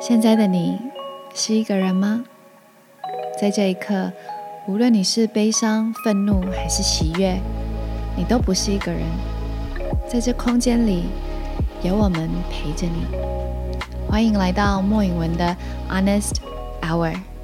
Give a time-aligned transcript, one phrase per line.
[0.00, 0.78] 现在的你
[1.34, 2.24] 是一个人吗？
[3.40, 4.12] 在这一刻，
[4.68, 7.38] 无论你是悲伤、愤怒还是喜悦，
[8.16, 9.02] 你都不是一个人。
[10.08, 11.04] 在这空间里，
[11.82, 13.04] 有我们陪着你。
[14.08, 15.56] 欢迎来到莫允文的
[15.90, 16.36] Honest
[16.80, 17.35] Hour。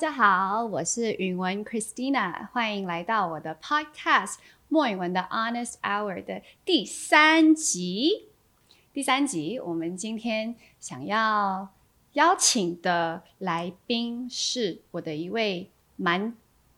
[0.00, 4.36] 家好，我是允文 Christina，欢迎来到我的 Podcast
[4.68, 8.28] 莫允文的 Honest Hour 的第三集。
[8.94, 11.68] 第三集，我们今天想要
[12.14, 16.34] 邀请的来宾是我的一位蛮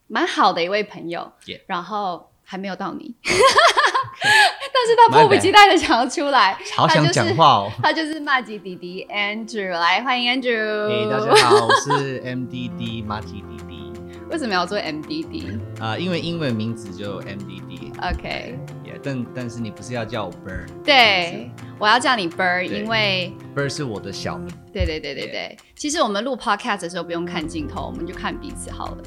[0.09, 1.33] 蛮好的一位朋友
[1.67, 3.15] 然后还没有到你，
[4.75, 7.71] 但是他迫不及待的想要出来，好想讲话哦。
[7.83, 10.89] 他就是骂吉弟弟 Andrew，来欢迎 Andrew。
[10.89, 13.93] 嘿、大家好，我是 MDD 马吉弟弟
[14.31, 17.93] 为什么要做 MDD？OK，、啊、因为英文名字就 MDD。
[18.03, 20.67] Yeah, 但但是你不是要叫我 Bird？
[20.85, 24.49] 对，我要叫你 Bird，因为，Bird 是我的小名。
[24.73, 29.03] 对对对对对，其实我们录 Podcast 的时候不用看镜头，我们就看彼此好了。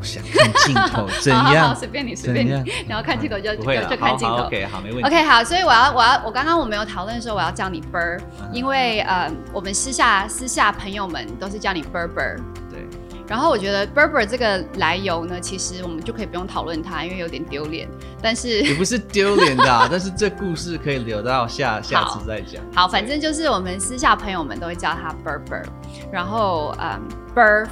[0.00, 1.74] 我想看镜头， 怎好好？
[1.74, 2.72] 随便你，随便你。
[2.88, 4.36] 然后看镜头就就不会了，好好就看镜头。
[4.44, 5.06] OK，好，没问题。
[5.06, 12.38] OK，好，所以我要我要我刚刚我们有讨论说我要叫你 Bird，嗯因为呃，我们私下私下朋友们都是叫你 Bird Bird。
[12.70, 12.86] 对，
[13.28, 17.88] 然后我觉得 Berber 这个来由呢，其实我们就可以不用讨论它，因为有点丢脸。
[18.22, 22.62] 但是 也不是丢脸的啊、 但是这故事可以留到下下次再讲。
[22.74, 25.64] 好，反正就是我们私下朋友们都会叫他 Berber，
[26.12, 27.00] 然后嗯
[27.34, 27.66] Ber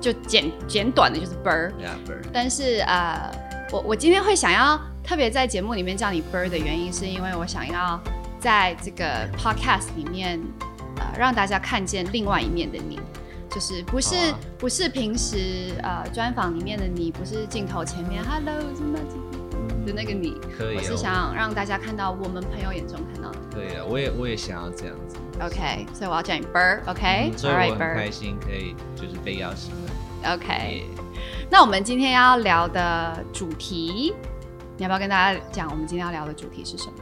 [0.00, 1.72] 就简简短的就是 Bird。
[2.32, 3.30] 但是呃，
[3.70, 8.00] 我我今天会想要特别在节目里面叫你 bird 的原因，是因为我想要
[8.38, 10.40] 在这个 podcast 里面
[10.96, 12.98] 呃让大家看见另外一面的你。
[13.52, 14.14] 就是不是、
[14.56, 19.16] 不是平时呃专访里面的你，不是镜头前面 Hello 我是麦吉
[19.84, 20.78] 的那个你，可以、哦。
[20.78, 23.38] 我是想让大家看到我们朋友眼中看到的。
[23.52, 25.16] 可以啊，我也我也想要这样子。
[25.40, 29.72] OK，所以我要叫你 Bird，OK，All、嗯所以我很 Bird，OK、开心可以就是被邀请
[30.22, 30.38] 了。
[31.50, 34.14] 那我们今天要聊的主题，
[34.76, 36.92] 你要不要跟大家讲我们今天要聊的主题是什么？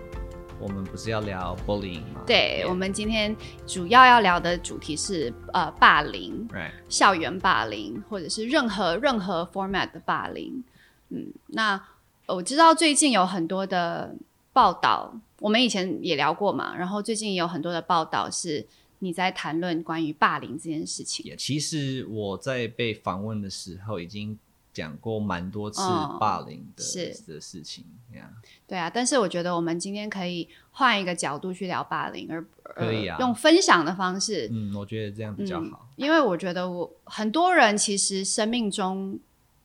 [0.61, 2.23] 我们不是要聊 bullying 吗？
[2.27, 6.49] 对我们今天主要要聊的主题是呃霸凌。
[6.89, 10.65] 校园霸凌，或者是任何任何 format 的霸凌。
[11.11, 11.81] 嗯，那
[12.27, 14.13] 我知道最近有很多的
[14.53, 18.67] 报道，我们以前也聊过嘛，然后最近也有很多的报道是
[19.01, 21.25] 你在谈论关于霸凌这件事情。
[21.27, 24.39] 也其实我在被访问的时候已经
[24.73, 28.31] 讲过蛮多次嗯霸凌的、是的事情呀。
[28.67, 35.89] 对啊，但是我觉得我们今天可以换一个角度去聊霸凌，而可以啊呃、用分享的方式，嗯，我觉得这样比较好。
[35.97, 39.19] 因为我觉得我很多人其实生命中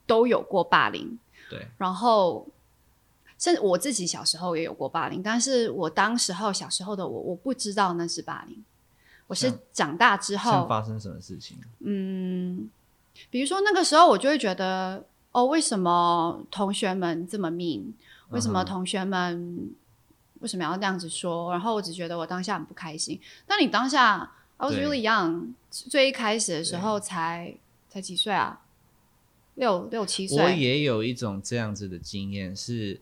[0.08, 2.48] 都有过霸凌，对，然后
[3.38, 8.64] 甚至我自己小时候也有过霸凌，但是我当时候小时候的我，我不知道那是霸凌，
[9.28, 11.58] 我是长大之像后，发生什么事情？
[11.80, 12.70] 嗯，
[13.30, 17.94] 比如说那个时候我就会觉得，哦，为什么同学们这么 mean？
[18.30, 19.72] 为什么同学们
[20.40, 21.52] 为什么要这样子说？
[21.52, 23.20] 然后我只觉得我当下很不开心。
[23.46, 27.56] 但你当下，I was really young，最一开始的时候才
[27.90, 28.62] 才几岁啊？
[29.56, 30.44] 六六七岁。
[30.44, 33.00] 我也有一种这样子的经验，是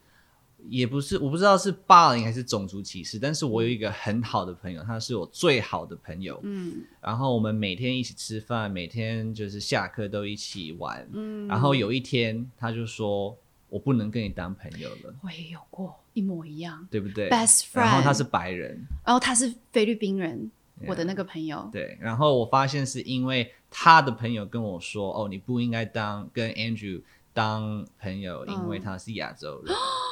[0.69, 6.83] 也不是我不知道是霸凌还是种族歧视，但是我有一个很好的朋友，他是我最好的朋友，嗯。
[7.01, 13.35] 然后我们每天一起吃饭，每天就是下课都一起玩，嗯，然后有一天他就说
[13.69, 20.51] 我不能跟你当朋友了，我也有过一模一样对不对？Best friend，然后他是白人，然后他是菲律宾人
[20.87, 21.69] 我的那个朋友。
[21.71, 27.01] 对，然后我发现是因为他的朋友跟我说，哦，你不应该当跟 Andrew
[27.33, 28.81] 当朋友，因为嗯。
[28.81, 29.73] 他是亚洲人。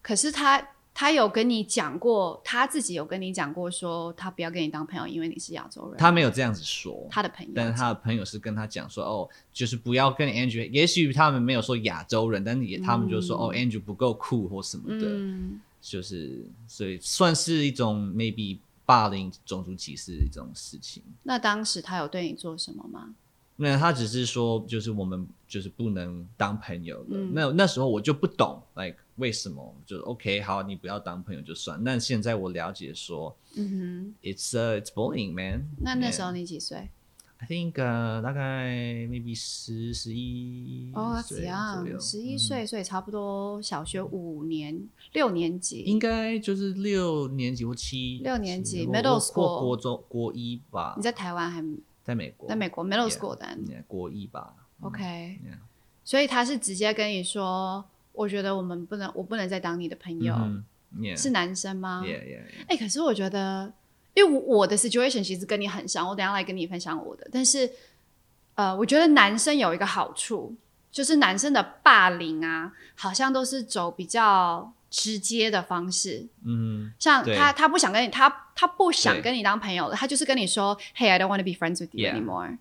[0.00, 5.98] 可是他他有跟你讲过，他自己有跟你讲过说他不要跟你当朋友，因为你是亚洲人。
[5.98, 21.02] 他没有这样子说，他的朋友，但是他的朋友是跟他讲说，哦，就是不要跟 Andrew，也许他们没有说亚洲人，但是也他们就说，嗯哦，Andrew 不够酷或什么的，嗯，就是所以算是一种 maybe 霸凌、种族歧视的一种事情。
[21.22, 23.14] 那当时他有对你做什么吗？
[23.60, 27.06] 那他只是说，就是我们就是不能当朋友了。
[27.10, 29.74] 嗯那那时候我就不懂，like 为什么？
[29.84, 31.82] 就 OK，好，你不要当朋友就算。
[31.82, 36.88] 但现在我了解说嗯哼，it's uh, it's bullying, man， 那那时候你几岁
[37.40, 38.72] ？I think 呃大概
[39.08, 42.00] maybe 十十一哦，岁怎样？
[42.00, 45.80] 十一岁，所以差不多小学五年、六年级。
[45.82, 51.60] 应该就是六年级或七六年级或 middle school 国中国一吧你，在台湾还
[52.08, 54.54] 在美国，在美国 middle school 的 Yeah，国一吧。
[54.80, 55.58] OK，Yeah
[56.02, 60.32] 所以他是直接跟你说，我觉得我们不能，我不能再当你的朋友。
[60.32, 60.64] 嗯
[60.96, 62.02] 哼，Yeah，是男生吗
[62.66, 63.70] 哎、可是我觉得，
[64.14, 67.28] 因为我我的 situation 其实跟你很像，我等下来跟你分享我的。
[67.30, 67.70] 但是，
[68.54, 70.56] 呃，我觉得男生有一个好处，
[70.90, 76.26] 就是男生的霸凌啊，好像都是走比较直接的方式。
[76.44, 82.56] 嗯像他，他不想跟你，他他不想跟你当朋友了，他就是跟你说，Hey, I don't want to be friends with you anymore。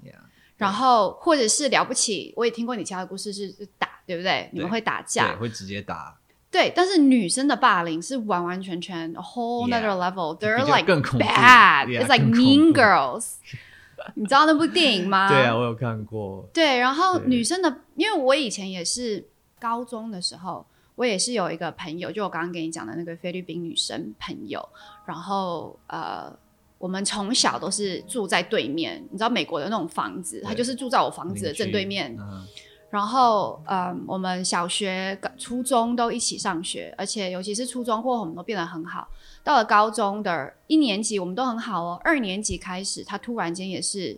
[0.57, 4.49] 然后或者是了不起，我也听过你其他的故事是是打，对不对？
[4.51, 6.17] 你们会打对，架，会直接打，
[6.49, 6.73] 对。
[6.75, 10.33] 但是女生的霸凌是完完全全 a whole nother level.
[10.33, 11.87] 比 They're 较 like bad.
[11.87, 13.33] Yeah，It's like Mean 怖 Girls.
[14.15, 15.27] 你知道那部电影吗？
[15.29, 19.27] 对啊，我有看过，对，然后对女生的，因为我以前也是
[19.59, 20.65] 高中的时候，
[20.97, 24.67] 我也是有一个朋友，就我刚刚跟你讲的那个菲律宾女生朋友，
[25.05, 26.35] 然后呃，
[26.77, 32.45] 我们从小都是住在对面，你知道美国的那种房子，她就是住在我房子的正对面，嗯
[32.89, 39.05] 然后，嗯，我们小学、初中都一起上学，而且尤其是初中过后，我们都变得很好。
[39.43, 42.01] 到了高中的一年级，我们都很好哦。
[42.01, 44.17] 二年级开始，他突然间也是，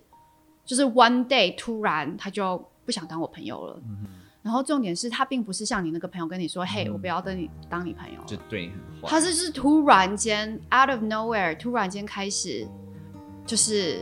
[0.65, 3.81] 就是 one day 突然他就不想当我朋友了。
[3.83, 4.05] 嗯
[4.41, 8.21] 然后重点是他并不是像你那个朋友跟你说：“嘿，我不要跟你当你朋友。
[8.25, 12.67] 就对你很坏，他是就是突然间 out of nowhere，突然间开始
[13.45, 14.01] 就是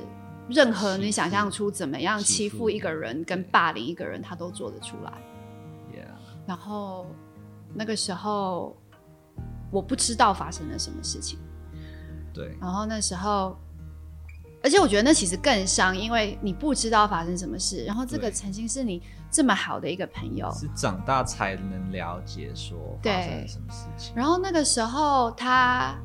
[0.49, 5.11] 任何你想象出怎么样欺负一个人跟霸凌一个人，他都做得出来。
[5.91, 6.07] Yeah，
[6.45, 7.07] 然后
[7.73, 8.77] 那个时候
[9.71, 11.39] 我不知道发生了什么事情，
[12.33, 13.57] 对，然后那时候，
[14.67, 24.13] 而且我觉得那其实更伤，因为你不知道发生什么事，然后这个曾经是你这么好的一个朋友，是长大才能了解说发生对了什么事情。
[24.13, 25.95] 然后那个时候他，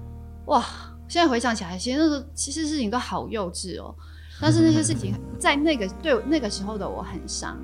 [0.46, 0.64] 哇，
[1.08, 3.92] 现在回想起来，其实那时候其实事情都好幼稚哦。
[4.40, 7.58] 但是那些事情在那个对那个时候的我很伤。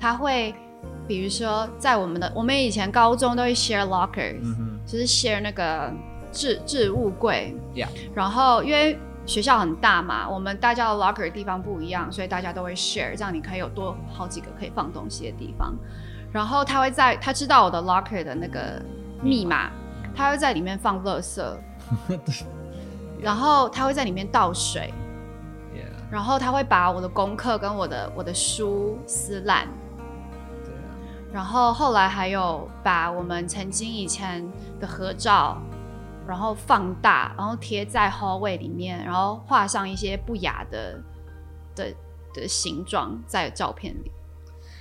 [0.00, 0.52] 他会，
[1.06, 5.92] 比如说在我们的我们以前高中都会 share lockers，、嗯就是 share 那个
[6.32, 7.54] 置置物柜。
[8.12, 8.98] 然后因为
[9.30, 15.72] 学校很大嘛，我们大家的 locker 地方不一样，所以大家都会 share，这样你可以有多好几个可以放东西的地方。
[16.32, 18.82] 然后他会在他知道我的 locker 的那个
[19.22, 19.70] 密码，
[20.16, 21.40] 他会在里面放垃圾，
[23.22, 24.92] 然后他会在里面倒水
[25.72, 29.68] ，，Yeah，然后他会把我的功课跟我的我的书撕烂，
[31.32, 34.44] 然后后来还有把我们曾经以前
[34.80, 35.56] 的合照，
[36.30, 41.02] 然后放大，然后贴在 hallway 里面，然后画上一些不雅的
[41.74, 41.92] 的
[42.32, 44.12] 的形状在照片里。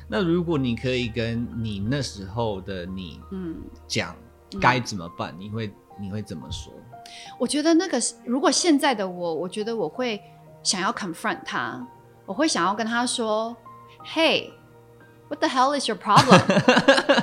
[0.08, 3.58] 那如果你可以跟你那时候的你嗯，
[3.88, 4.16] 讲
[4.54, 6.72] 嗯该怎么办，你会你会怎么说？
[7.40, 10.22] 我觉得那个是如果现在的我，我觉得我会
[10.62, 11.84] 想要 confront 他，
[12.28, 13.58] 我会想要跟他说
[14.06, 14.52] ，Hey。
[15.30, 16.42] What the hell is your problem?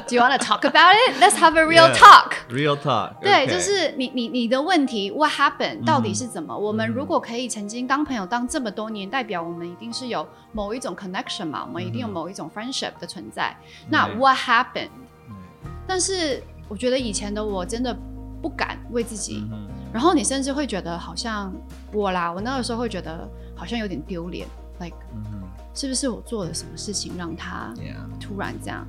[0.06, 1.18] Do you want to talk about it?
[1.18, 2.34] Let's have a real talk.
[2.48, 6.56] Real talk，对就是你你你的问题，What happened？、嗯到底是怎么？
[6.56, 13.56] 我们嗯如果可以曾经当朋友当这么多年，代表我们一定是有某一种 connection 嘛，我们一定有嗯某一种 friendship 的存在。
[13.88, 14.72] 那 What happened？
[14.74, 17.92] 对但是我觉得以前的我真的
[18.40, 21.52] 不敢为自己，嗯然后你甚至会觉得好像
[21.92, 24.46] 我啦，我那个时候会觉得好像有点丢脸
[24.78, 24.96] ，like
[25.76, 27.72] 是不是我做了什么事情让他
[28.18, 28.84] 突然这样，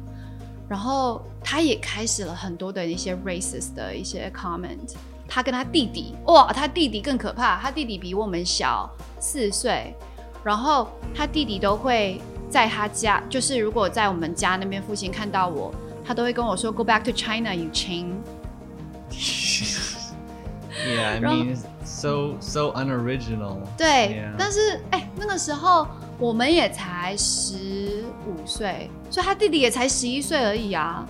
[0.67, 4.96] 然后他也开始了很多的一些 racist 的一些 comment。
[5.29, 8.89] 他跟他弟弟，哇，他弟弟更可怕，他弟弟比我们小
[9.20, 9.94] 四岁，
[10.41, 15.75] 然后他弟弟都会在他家，就是如果在我们家那边附近看到我，
[16.06, 18.13] 他都会跟我说 “Go back to China, you ching”。
[20.88, 23.58] Yeah, I mean, so so unoriginal.
[23.77, 25.86] 对但是哎、那个时候
[26.20, 31.08] 我们也才十五岁，所以他弟弟也才十一岁而已啊。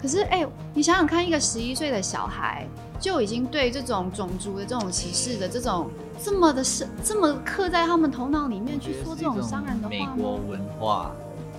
[0.00, 2.66] 可是哎、你想想看，一个十一岁的小孩
[2.98, 5.90] 就已经对这种种族的这种歧视的这种
[6.22, 10.04] 这么的深，这么刻在他们头脑里面去说这种伤人的美？
[10.16, 11.12] 国文化，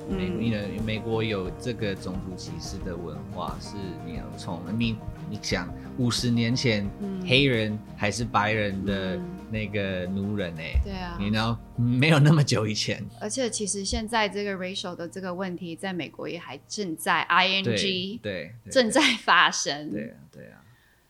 [0.10, 4.98] 美嗯你的美国有这个种族歧视的文化，是你要从你
[5.30, 18.72] 你想五十年前、嗯黑人还是白人的嗯那个奴人哎、对啊，你 know 没有那么久以前，而且其实现在这个 racial 的这个问题，在美国也还正在 ing 对对。
[18.72, 19.92] 正在发生。
[19.92, 20.64] 对啊对啊，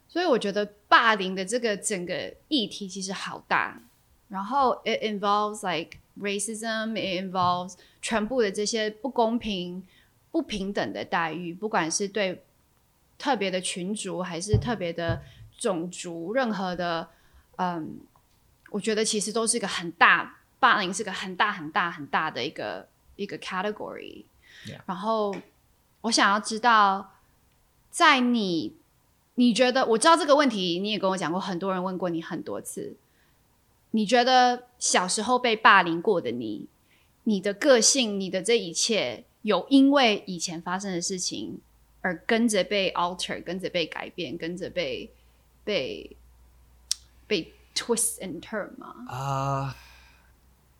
[0.07, 3.79] 所以我觉得霸凌的这个整个议题其实好大，
[4.27, 9.83] 然后 it involves like racism, it involves 全部的这些不公平、
[10.31, 12.43] 不平等的待遇，不管是对
[13.17, 15.21] 特别的群族还是特别的
[15.57, 17.07] 种族，任何的，
[17.57, 17.99] 嗯，
[18.71, 24.23] 我觉得其实都是一个很大霸凌，是个很大很大很大的一个一个 category。
[24.85, 25.35] 然后
[26.01, 27.15] 我想要知道，
[27.89, 28.75] 在你
[29.35, 32.95] 你觉得我知道这个问题，你也跟我讲过，很多人问过你很多次。
[33.91, 36.67] 你觉得小时候被霸凌过的你，
[37.25, 41.59] 你的个性，你的这一切，有因为以前发生的事情
[41.99, 45.11] 而跟着被 alter，跟着被改变，跟着被
[45.65, 46.15] 被
[47.27, 48.95] 被 twist and turn 吗？
[49.07, 49.75] 啊、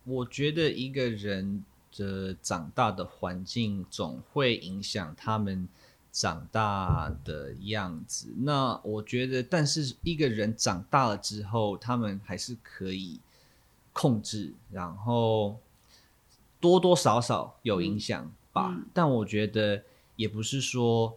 [0.04, 1.64] 我觉得一个人
[1.96, 5.68] 的长大的环境总会影响他们
[6.10, 8.28] 长大的样子。
[8.38, 13.18] 那我觉得，但是一个人长大了之后，他们还是可以
[13.92, 15.58] 控制，然后
[16.60, 18.72] 多多少少有影响吧。
[18.74, 19.82] 嗯但我觉得
[20.16, 21.16] 也不是说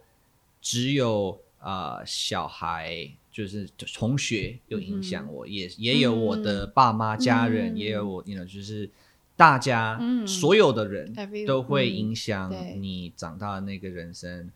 [0.62, 8.88] 只有呃小孩就是同学有影响我，也也有我的爸妈、家人，嗯也有我，你 you know, 就是
[9.36, 11.14] 大家、嗯所有的人
[11.46, 12.50] 都会嗯影响
[12.80, 14.50] 你长大的那个人生。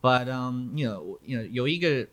[0.00, 2.08] But um, you know, 我 you know, 有一个。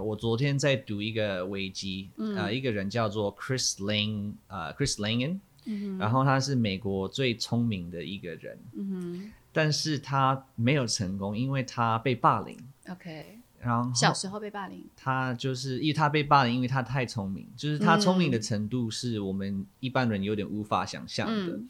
[0.00, 12.56] 我昨天在读一个危机，嗯呃，一个人叫做 Chris Lang，呃，Chris Langen，、嗯然后他是美国最聪明的一个人，嗯但是他没有成功，因为他被霸凌。
[12.88, 18.42] ，OK，然后小时候被霸凌，他就是因为他被霸凌，因为他太聪明，就是他聪明的嗯。
[18.42, 21.52] 程度是我们一般人有点无法想象的。
[21.52, 21.68] 嗯，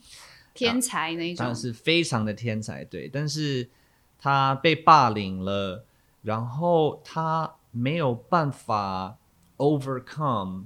[0.55, 3.69] 天才那一种当然，是非常的天才，对，但是
[4.17, 5.85] 他被霸凌了，
[6.23, 9.17] 然后他没有办法
[9.57, 10.63] overcome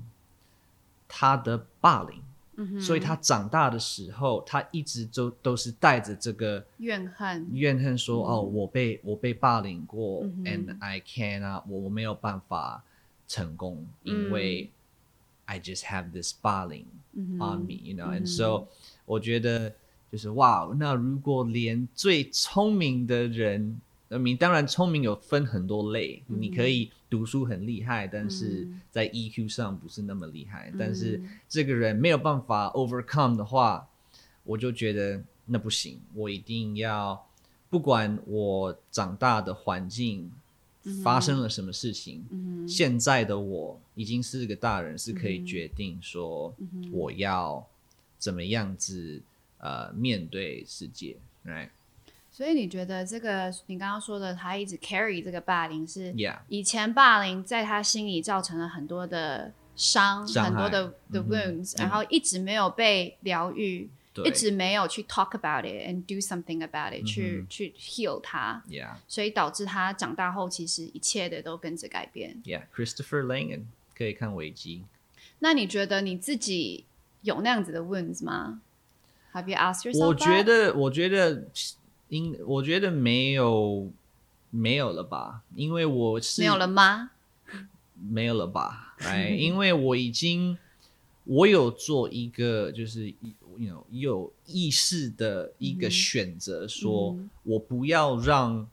[1.09, 2.23] 他的霸凌，
[2.79, 12.83] 所以他长大的时候，他一直都都是带着这个怨恨，怨恨说，哦，我被我被霸凌过、嗯 a n d I cannot，我我没有办法
[13.27, 14.71] 成功，嗯因为
[15.45, 18.65] I just have this 霸凌嗯 on me，you know，and、嗯 so
[19.05, 19.71] 我觉得
[20.11, 28.81] 就是哇，那如果连最聪明的人，那你当然聪明有分很多类，嗯你可以读书很厉害，但是嗯。
[28.89, 30.95] 在 EQ 上不是那么厉害，但嗯。
[30.95, 33.87] 是这个人没有办法 overcome 的话，
[34.43, 37.27] 我就觉得那不行，我一定要
[37.69, 40.31] 不管我长大的环境
[41.03, 46.55] 发生了什么事情，嗯现在的我已经是个大人，是可以决定说
[46.91, 47.65] 我要
[48.17, 49.21] 怎么样子
[49.59, 51.69] 呃面对世界，right？
[52.37, 56.13] 所以你觉得这个你刚刚说的，他一直 carry 这个霸凌是
[56.47, 63.89] 以前霸凌在他心里造成了很多的伤，伤很多的的 wounds，、嗯然后一直没有被疗愈，
[64.23, 72.39] 一直没有去 talk about it and do something about it，、去嗯去 heal 它，，Yeah 所以导致他长大后其实一切的都跟着改变。
[72.45, 73.61] Yeah，Christopher Langen
[73.97, 74.83] 可以看危机。
[75.39, 76.85] 那你觉得你自己
[77.23, 78.61] 有那样子的 wounds 吗
[79.33, 80.05] ？Have you asked yourself？
[80.05, 81.43] 我觉得，我觉得
[82.09, 83.91] 应，我觉得没有
[84.49, 87.11] 没有了吧，因为我是没有了吗？
[88.09, 88.95] 没有了吧？
[88.99, 90.57] 哎， 因为我已经
[91.25, 93.13] 我有做一个就是
[93.57, 98.67] 有有意识的一个选择，说嗯我不要让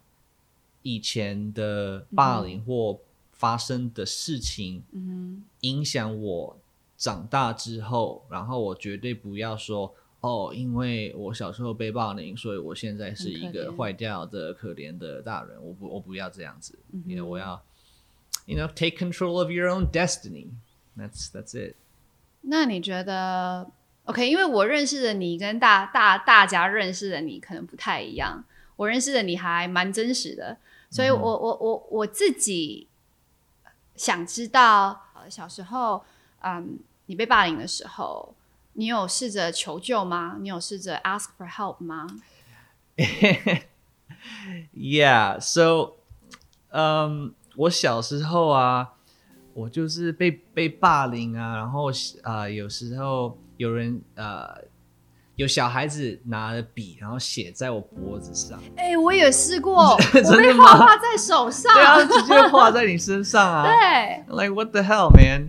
[0.83, 2.99] 以前的霸凌或
[3.33, 6.57] 发生的事情嗯影响我
[6.97, 9.93] 长大之后，然后我绝对不要说。
[10.25, 15.55] 哦，因为我小时候被霸凌，所以我现在是一个坏掉的、可怜的大人。
[15.63, 16.77] 我不，我不要这样子。
[17.05, 17.61] 因为我要
[18.45, 20.47] ，you know, take control of your own destiny.
[20.97, 21.75] That's that's it.
[22.41, 23.69] 那你觉得
[24.05, 24.27] OK？
[24.27, 28.43] 因为我认识的你跟大大大家认识的你可能不太一样，
[28.77, 30.57] 我认识的你还蛮真实的，
[30.89, 32.87] 所以我、我我我自己
[33.95, 36.03] 想知道，呃小时候，
[36.41, 38.33] 嗯，你被霸凌的时候，
[38.77, 40.35] 你有试着求救吗？
[40.39, 42.07] 你有试着 ask for help 吗？
[44.73, 45.93] Yeah, so，
[46.71, 48.89] 嗯、我小时候啊，
[49.53, 51.89] 我就是被被霸凌啊，然后
[52.23, 54.63] 啊、呃有时候有人呃，
[55.35, 63.63] 有小孩子拿着笔，然后写在我脖子上，哎、我也试过， 我被吗画画在手上，对啊， 直接画在你身上啊。
[63.63, 65.47] 对 Like what the hell, man？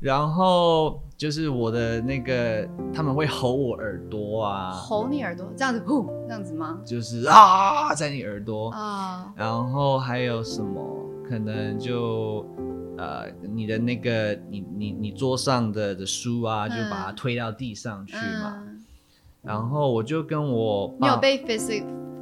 [0.00, 6.78] 然后就是我的那个，他们会吼我耳朵啊，吼你耳朵，这样子，呼，这样子吗？
[6.84, 8.70] 就是啊，在你耳朵。
[8.70, 10.80] 啊、然后还有什么？
[11.28, 12.46] 可能就
[12.96, 18.62] 呃，你的那个你你你桌上的的书啊，就把它嗯推到地上去嘛。
[18.64, 18.84] 嗯
[19.40, 21.38] 然后我就跟我你有被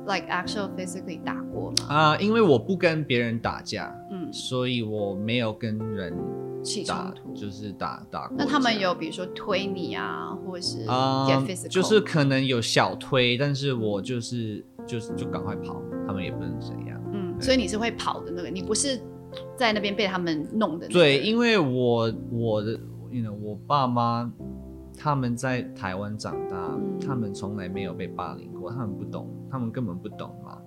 [0.07, 1.87] like actual physically 打过吗？
[1.89, 6.17] 啊、因为我不跟别人打架，嗯，所以我没有跟人
[6.63, 7.35] 起打冲，突。
[7.35, 8.37] 就是打打过。
[8.39, 17.01] 那他们有比如说推你啊，或者是啊、get physical，就是可能有小推，但是我就是就是就赶快跑，他们也不能怎样。
[17.13, 19.01] 嗯，所以你是会跑的那个，你不是
[19.57, 20.93] 在那边被他们弄的、那个。
[20.95, 22.73] 对，因为我我的
[23.11, 24.31] ，you know，我爸妈
[24.97, 30.59] 他们在台湾长大，嗯他们从来没有被霸凌过，他们不懂，他们根本不懂嘛。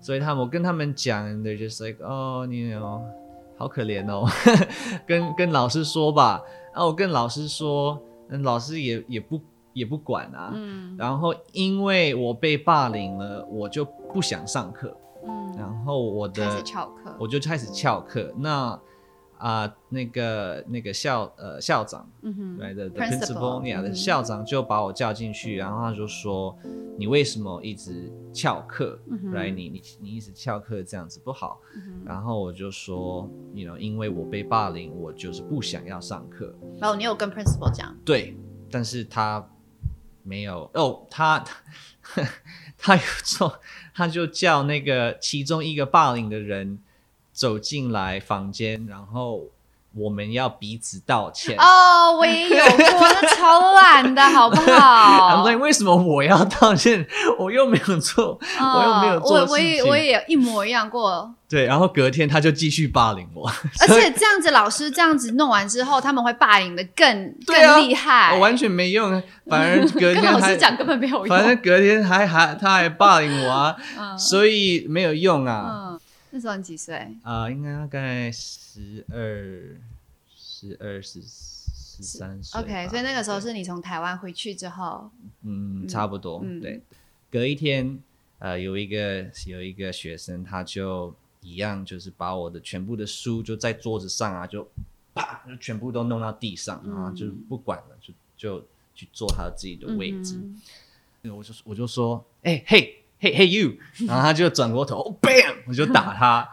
[0.00, 2.74] 所以他们我跟他们讲，they're just like，哦，你
[3.56, 4.28] 好可怜哦，
[5.06, 6.42] 跟跟老师说吧。
[6.72, 7.98] 然后我跟老师说，
[8.28, 9.40] 嗯，老师也也不
[9.72, 10.50] 也不管啊。
[10.54, 14.94] 嗯然后因为我被霸凌了，我就不想上课，
[15.26, 17.16] 嗯，然后我的开始翘课。
[17.18, 18.32] 我就开始翘课。
[18.36, 18.78] 那
[19.44, 26.56] 啊、那个那个校呃校长嗯哼 the, the Principal，principal yeah 的嗯校长就把我叫进去，然后他就说
[26.98, 31.60] 你为什么一直翘课、嗯哼 r i g h t 你你你一直翘课这样子不好。
[32.06, 36.54] 然后我就说，you know，因为我被霸凌，我就是不想要上课。
[36.80, 38.34] 然后你有跟 principal 讲，对，
[38.70, 39.46] 但是他
[40.22, 41.44] 没有哦，他
[42.78, 43.60] 他有做，
[43.94, 46.78] 他就叫那个其中一个霸凌的人
[47.34, 49.42] 走进来房间，然后
[49.96, 51.56] 我们要彼此道歉。
[51.58, 55.44] 哦，我也有过，那超懒的好不好？
[55.46, 57.06] like，为什么我要道歉？
[57.38, 63.48] 我又没有做，我又没有做哦我我也我也一模一样过，对，然后隔天他就继续霸凌我，
[63.82, 71.28] 而且这样子老师这样子弄完之后，他们会霸凌的更更厉害，我完全没用，反而隔跟天还 老师讲根本没有用。
[71.28, 75.90] 反正隔天还还他还霸凌我啊，嗯所以没有用啊。
[75.92, 75.93] 嗯，
[76.34, 77.16] 那时候你几岁？
[77.22, 79.78] 啊、应该大概十二、
[80.34, 82.60] 十二、十十三岁。
[82.60, 85.08] OK，所以那个时候是你从台湾回去之后，
[85.42, 86.40] 嗯，差不多。
[86.42, 86.82] 嗯对，
[87.30, 88.02] 隔一天，
[88.40, 94.68] 呃，有一个有一个学生，他就一样，就是把我的全部的书就在桌子上啊，就
[95.14, 100.34] 啪，就全部都弄到地上，嗯就不管了，就就去做他自己的位置。
[100.34, 100.60] 嗯
[101.36, 103.72] 我就我就说，哎、嘿嘿嘿 you，
[104.06, 106.46] 然后他就转过头、哦、，bam，我就打他，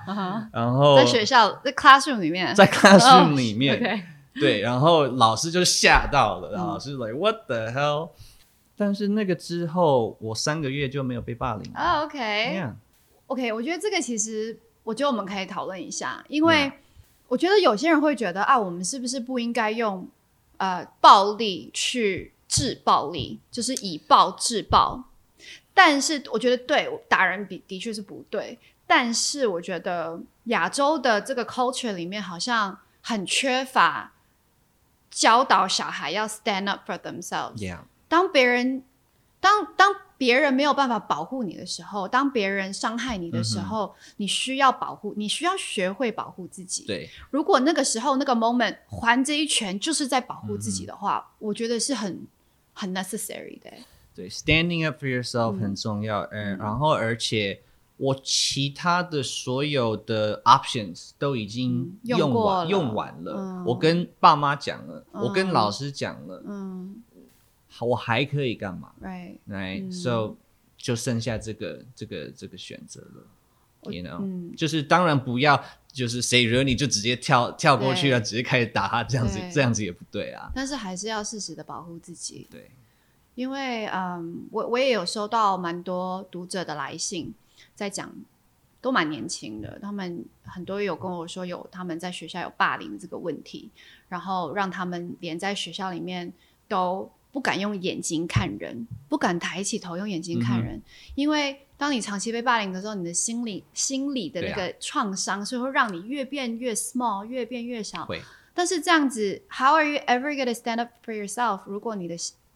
[0.54, 4.08] 然后在学校在 classroom 里面，在 classroom 里面。
[4.40, 8.12] 对，然后老师就吓到了，嗯然后老师 like what the hell？
[8.78, 11.70] 但是那个之后，我三个月就没有被霸凌。
[11.76, 16.72] 哦 OK，Yeah，OK，我觉得这个其实，我觉得我们可以讨论一下，因为
[17.28, 20.08] 我觉得有些人会觉得啊，我们是不是不应该用
[20.56, 25.04] 呃暴力去治暴力，就是以暴制暴？
[25.84, 34.14] 但是我觉得对打人比的确是不对，但是我觉得亚洲的这个 culture 里面好像很缺乏
[35.10, 37.56] 教导小孩要 stand up for themselves。
[37.56, 38.84] Yeah，当别人
[39.40, 46.86] 当当别人没有办法保护你的时候，当别人伤害你的时候，你需要保护，你需要学会保护自己。
[46.86, 52.28] 对，如果那个时候那个 moment 还这一拳就是在保护自己的话，我觉得是很
[52.72, 53.72] 很 necessary 的。
[54.16, 56.22] 对，standing up for yourself 嗯很重要。
[56.32, 57.62] 嗯，然后而且
[57.98, 63.34] 我其他的所有的 options 都已经嗯用用完、用完了。
[63.38, 67.02] 嗯我跟爸妈讲了，嗯我跟老师讲了，嗯
[67.80, 70.36] 我还可以干嘛，right，？Right，、嗯 so
[70.78, 73.28] 就剩下这个这个这个选择了。
[73.84, 75.60] You know，、嗯就是当然不要，
[75.92, 80.52] 就是谁惹你就直接跳跳过去了，直接开始打他，这样子这样子也不对啊。
[80.54, 82.48] 但是还是要适时的保护自己。
[82.52, 82.70] 对，
[83.36, 87.34] 因为嗯，我我也有收到蛮多读者的来信，
[87.76, 88.14] 在讲
[88.82, 93.70] 都蛮年轻的，他们很多有跟我说有他们在学校有霸凌这个问题，
[94.10, 96.32] 然后让他们连在学校里面
[96.68, 100.82] 都不敢用眼睛看人，不敢抬起头用眼睛看人，
[101.16, 108.06] 因为当你长期被霸凌的时候，你的心理心理的那个创伤，所以会让你越变越 small，越变越小。
[108.06, 108.22] 会，
[108.54, 111.62] 但是这样子，How are you ever gonna stand up for yourself？
[111.66, 112.16] 如果你的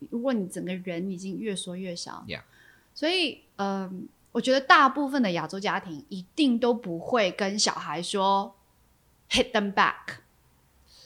[0.10, 2.42] 如果你整个人已经越缩越小 Yeah.
[2.94, 8.56] 所以嗯、我觉得大部分的亚洲家庭一定都不会跟小孩说
[9.30, 10.20] hit them back。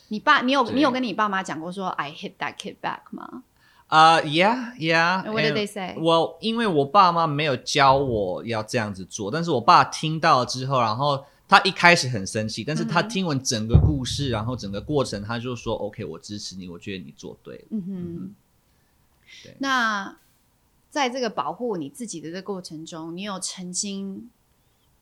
[0.10, 3.44] 你爸，你有你有跟你爸妈讲过说 I hit that kid back 吗？
[3.88, 5.24] 啊、y e a h yeah。
[5.32, 5.96] What did they say？
[6.00, 17.64] 我因为我爸妈没有教我要这样子做，但是我爸听到了之后，然后他一开始很生气，但是他听完整个故事，然后整个过程，他就说 OK，我支持你，我觉得你做对了。
[17.72, 18.34] 嗯哼，对
[19.60, 20.18] 那
[20.90, 24.30] 在这个保护你自己的这个过程中，你有曾经，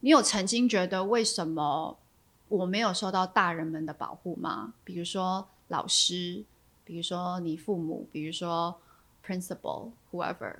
[0.01, 1.97] 你有曾经觉得为什么
[2.49, 4.73] 我没有受到大人们的保护吗？
[4.83, 6.43] 比如说老师，
[6.83, 8.79] 比如说你父母，比如说
[9.25, 10.55] principal whoever，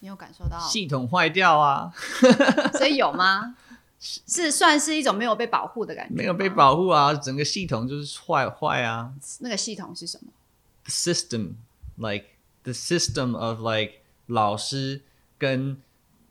[0.00, 0.58] 你有感受到？
[0.60, 1.92] 系统坏掉啊，
[2.78, 3.56] 所以有吗？
[4.02, 6.48] 是算是一种没有被保护的感觉，没有被。
[6.48, 9.12] 保护啊，整个系统就是坏坏啊。
[9.40, 10.32] 那个系统是什么
[10.86, 11.52] ？System,
[11.96, 12.24] like
[12.63, 15.01] the system of like 老师
[15.37, 15.77] 跟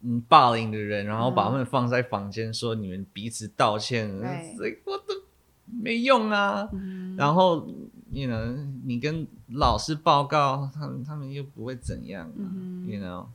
[0.03, 5.23] 嗯霸凌的人，然后把他们放在房间说你们彼此道歉，对 It's like, what the
[5.67, 6.69] 没用啊。
[7.17, 7.67] 然后，
[8.11, 12.45] you know，你跟老师报告，他们他们又不会怎样、啊
[12.87, 13.27] y o u know。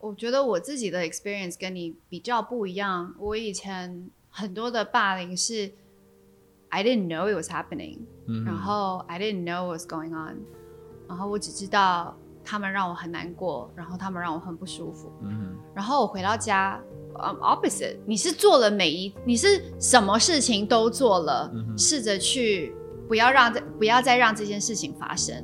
[0.00, 3.14] 我觉得我自己的 experience 跟你比较不一样。
[3.18, 5.72] 我以前很多的霸凌是
[6.70, 7.98] I didn't know it was happening，、
[8.44, 10.38] 然后 I didn't know what was going on，
[11.07, 15.11] 然后我只知道他们让我很难过，然后他们让我很不舒服。
[15.23, 16.79] 嗯然后我回到家，
[17.21, 22.75] 嗯、opposite，你是做了每一，你是什么事情都做了，试着去
[23.07, 25.35] 不要让这不要再让这件事情发生。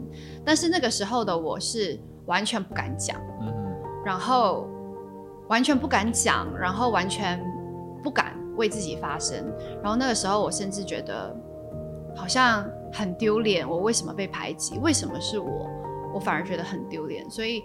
[0.45, 3.19] 但是那个时候的我是完全不敢讲。
[4.04, 4.67] 然后
[5.47, 7.39] 完全不敢讲，然后完全
[8.02, 9.38] 不敢为自己发声。
[9.84, 11.36] 然后那个时候，我甚至觉得
[12.15, 14.77] 好像很丢脸，我为什么被排挤？
[14.80, 15.69] 为什么是我？
[16.13, 17.63] 我反而觉得很丢脸，所以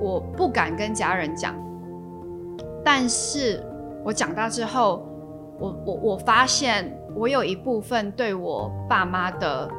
[0.00, 1.54] 我不敢跟家人讲。
[2.84, 3.62] 但是
[4.04, 5.04] 我长大之后，
[5.58, 9.70] 我我我发现我有一部分对我爸妈的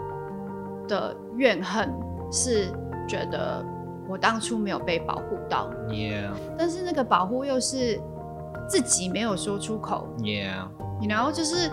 [0.88, 1.90] 的怨恨，
[2.30, 2.68] 是
[3.08, 3.66] 觉得
[4.08, 5.72] 我当初没有被保护到。
[5.88, 8.00] ，Yeah 但是那个保护又是
[8.68, 11.72] 自己没有说出口 Yeah，，you know，就是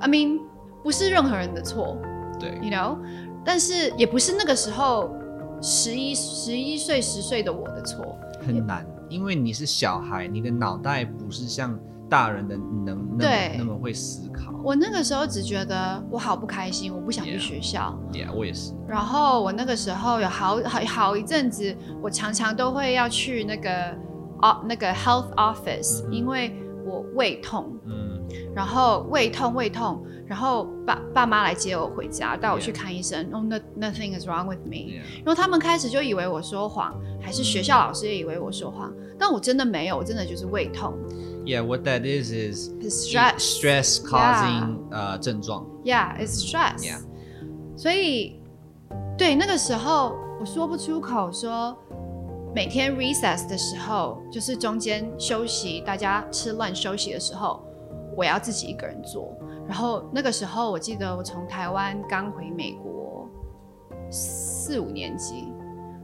[0.00, 0.40] I mean
[0.82, 1.96] 不是任何人的错
[2.38, 2.96] 对，you know，
[3.44, 5.14] 但是也不是那个时候
[5.60, 14.52] 十一十一岁十岁的我的错，很难，因为你是小孩，你的脑袋不是像大人的能那对么那么会思考。
[14.64, 17.98] 我那个时候只觉得我好不开心，我不想去学校。
[18.12, 18.72] Yeah，我也是。
[18.88, 23.70] 然后我那个时候有好好好一阵子，我常常都会要去那个
[24.42, 28.09] 哦那个 health office，、因为我胃痛，嗯
[28.54, 33.28] 然后胃痛胃痛，然后爸爸妈来接我回家，带我去看医生。
[33.32, 34.94] 哦、no, nothing is wrong with me。
[35.24, 40.94] 然后他们开始就以为我说谎，还是学校老师也以为我说谎，但我真的没有，我真的就是胃痛
[41.44, 45.66] Yeah, what that is is stress stress causing 呃症状。
[45.84, 46.78] ，yeah it's stress。
[46.78, 47.00] Yeah
[47.76, 48.40] 所以
[49.16, 51.76] 对那个时候我说不出口说。
[52.52, 57.64] 每天 recess 的时候，就是中间休息，大家吃 lunch 休息的时候，
[58.16, 59.36] 我要自己一个人做。
[59.66, 63.28] 然后那个时候，我记得我从台湾刚回美国
[64.10, 65.48] 四五年级，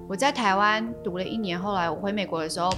[0.08, 2.70] 我在台湾读了一年，后来我回美国的时候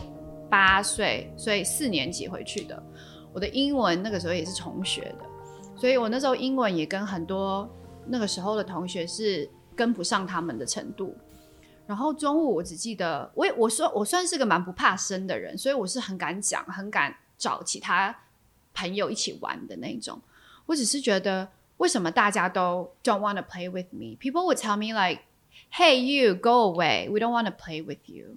[0.48, 2.82] 八岁，所以四年级回去的。
[3.32, 5.26] 我的英文那个时候也是重学的，
[5.76, 7.68] 所以我那时候英文也跟很多
[8.06, 11.14] 那个时候的同学是跟不上他们的程度。
[11.86, 18.14] 然后中午我只记得，我我说我算是个蛮不怕生的人，所以我是很敢讲，很敢找其他
[18.78, 20.20] 朋友一起玩的那种。
[20.66, 24.16] 我只是觉得，为什么大家都 don't want to play with me?
[24.20, 25.22] People would tell me like,
[25.72, 27.08] "Hey, you, go away.
[27.10, 28.36] We don't want to play with you.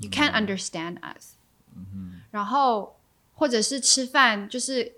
[0.00, 1.34] You can't understand us."
[2.30, 2.96] 然后
[3.34, 4.92] 或者是吃饭，就是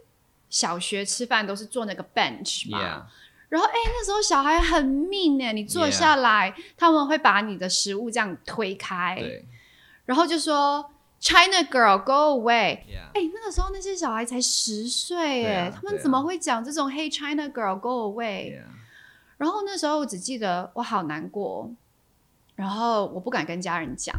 [0.50, 3.08] 小学吃饭都是坐那个 bench 嘛。
[3.48, 9.16] 然后哎，那时候小孩很命哎，你坐下来他们会把你的食物这样推开，
[10.04, 10.90] 然后就说
[11.24, 12.84] China girl go away。
[12.84, 18.64] ，Yeah，哎，那个时候那些小孩才十岁哎，他们怎么会讲这种 Hey China girl go away？、Yeah，
[19.38, 21.70] 然后那时候我只记得我好难过，
[22.56, 24.14] 然后我不敢跟家人讲，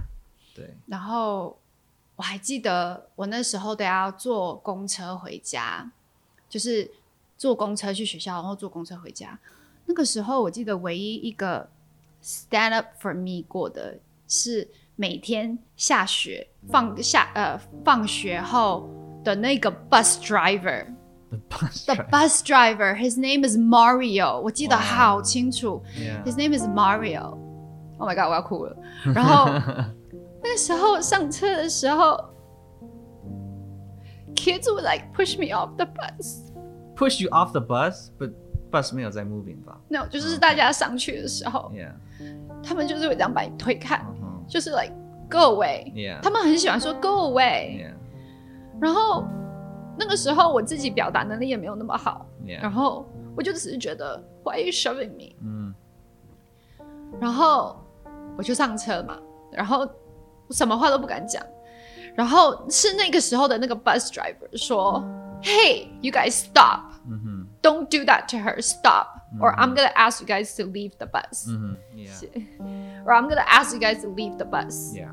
[0.55, 1.59] 对然后
[2.15, 5.91] 我还记得我那时候都要坐公车回家，
[6.49, 6.89] 就是
[7.37, 9.37] 坐公车去学校，然后坐公车回家。
[9.85, 11.69] 那个时候我记得唯一一个
[12.23, 18.88] stand up for me 过的是每天下学放下呃放学后
[19.24, 20.86] 的那个 bus driver。
[21.30, 25.82] ，The bus The driver bus driver, his name is Mario，我记得哇好清楚。
[25.96, 27.38] Yeah， His name is Mario.
[27.98, 28.76] Oh my god，我要哭了。
[29.14, 29.46] 然后
[30.42, 32.18] 那时候上车的时候，
[34.34, 36.50] kids would like push me off the bus。
[36.96, 38.32] push you off the bus，but
[38.70, 41.92] bus 没有在 moving 吧 No，就是大家上去的时候， ？Yeah，
[42.62, 44.13] 他们就是会这样把你推开，嗯哼
[44.48, 44.92] 就是 like
[45.30, 45.92] go away。
[45.92, 47.84] ，Yeah，他们很喜欢说 go away。
[47.86, 47.92] Yeah，
[48.80, 49.24] 然后
[49.98, 55.34] 那个时候我自己表达能力也没有那么好，然 Yeah，后我就只是觉得 Why are you shoving me？
[55.42, 55.74] 嗯
[57.20, 57.84] 然后
[58.36, 59.18] 我就上车嘛，
[59.52, 59.80] 然后
[60.46, 61.42] 我什么话都不敢讲。
[62.14, 65.02] 然后是那个时候的那个 bus driver 说
[65.42, 66.80] ，Hey, you guys stop.
[67.08, 68.60] 嗯哼， Don't do that to her.
[68.60, 69.06] Stop.
[69.38, 71.48] Or I'm gonna ask you guys to leave the bus.
[71.48, 72.28] 嗯哼，Yeah,
[73.04, 74.94] Or I'm gonna ask you guys to leave the bus.
[74.94, 75.08] Yeah.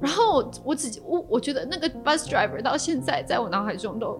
[0.00, 4.18] 然后我自己，我我觉得那个 bus driver 到现在在我脑海中都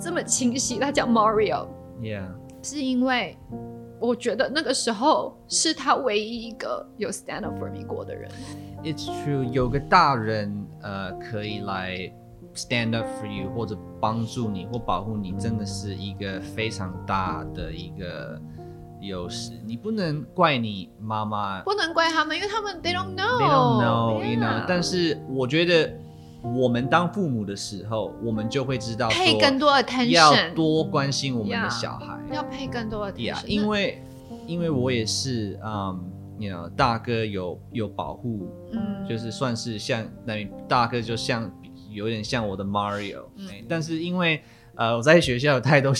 [0.00, 1.66] 这么清晰，他叫 Mario，
[2.00, 2.26] Yeah.
[2.62, 3.36] 是因为
[4.00, 8.30] 我觉得那个时候是他唯一一个有 stand up for me 过的人。
[8.82, 12.10] It's true，有个大人呃可以来
[12.54, 18.40] stand up for you，或者帮助你或保护你，真的是一个非常大的一个
[19.01, 19.53] 优势。
[19.65, 23.39] 你不能怪你妈妈不能怪他们，因为他们 they don't know。
[23.39, 24.61] ，they don't know，you know。
[24.61, 25.93] Yeah 但是我觉得
[26.41, 32.19] 我们当父母的时候，我们就会知道说配更多 attention，要多关心我们的小孩。
[32.31, 34.03] 要配更多 attention，Yeah，因为
[34.47, 41.51] 因为我也是，嗯、u know，大哥有有保护，嗯就是算是像那大哥就像
[41.91, 43.23] 有点像我的 Mario，、
[43.69, 44.41] 但是因为
[44.75, 45.93] 呃我在学校有太多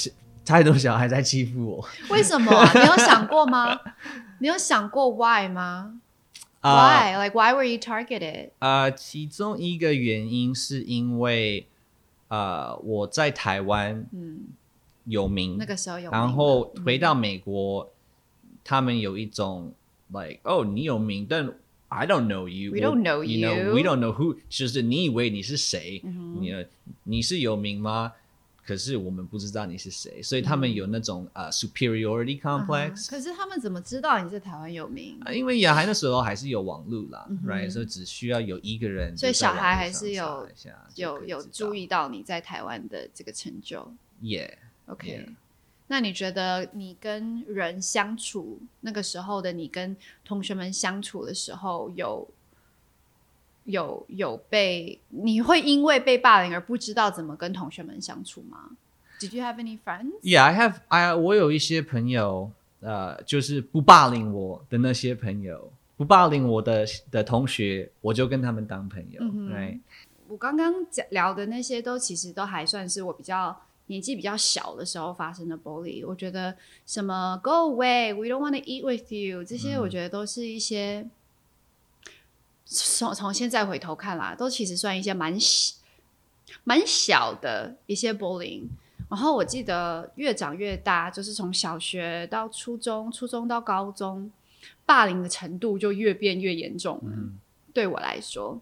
[0.45, 2.71] 小太多小孩在欺负我，为什么啊？
[2.73, 3.79] 你有想过吗？
[4.39, 5.99] 你有想过 why 吗、
[6.61, 8.49] 啊 w h y Like why were you targeted？
[8.59, 11.67] 呃，其中一个原因是因为
[12.27, 14.39] 呃我在台湾嗯，
[15.05, 17.89] 有名，那个时候有名，然后回到美国，
[18.63, 19.73] 他们有一种
[20.09, 21.51] like 哦你有名，但
[21.87, 22.71] I don't know you.
[22.71, 23.47] We don't know you.
[23.47, 23.73] know, you.
[23.73, 24.37] we don't know who.
[24.49, 26.01] 就是你以为你是谁？
[26.03, 26.65] 嗯你呃
[27.03, 28.11] 你是有名吗？
[28.65, 33.09] 可是我们不知道你是谁，所以他们有那种呃 superiority complex。
[33.09, 35.19] 可是他们怎么知道你在台湾有名？
[35.23, 40.49] 啊因为雅涵那时候还是有网络啦、嗯哼 r i g h t 所以只需要有一个人，所以小孩还是有
[40.95, 43.93] 有有注注意到你在台湾的这个成就。
[44.21, 45.35] ，yeah，OK，、Yeah
[45.87, 52.27] 那你觉得你跟人相处那个时候的你跟同学们相处的时候有
[53.65, 58.71] 有有被你会因为被霸凌而不知道怎么跟同学们相处吗
[59.19, 60.75] ？Did you have any friends？Yeah, I have.
[60.87, 69.19] I 我有一些朋友，呃，就是不霸凌我的那些朋友，不霸凌我的的同学，我就跟他们当朋友。
[69.21, 69.79] 嗯哼 Right?
[70.27, 73.55] 我刚刚讲聊的那些都其实都还算是我比较
[73.87, 76.05] 年纪比较小的时候发生的 bully。
[76.05, 81.07] 我觉得什么 go away，we don't want to eat with you，这些我觉得都是一些
[82.65, 85.75] 从从现在回头看啦，都其实算一些蛮小
[86.63, 88.63] 蛮小的一些 bullying。
[89.09, 94.31] 然后我记得越长越大，就是从小学到初中，初中到高中，
[94.85, 97.11] 霸凌的程度就越变越严重了。
[97.13, 97.39] 嗯
[97.75, 98.61] 对我来说，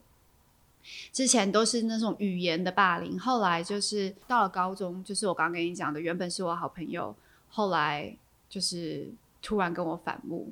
[1.12, 7.16] 之前都是那种语言的霸凌，后来就是到了高中，就是我刚刚跟你讲的，原本是我好朋友，
[7.48, 8.18] 后来
[8.50, 9.08] 就是
[9.40, 10.52] 突然跟我反目。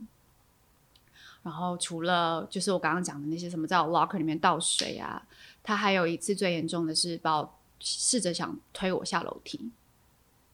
[1.43, 5.21] 然后除了就是我刚刚讲的那些什么在我 locker 里面倒水啊，
[5.63, 9.71] 他还有一次最严重的是把我试着想推我下楼梯。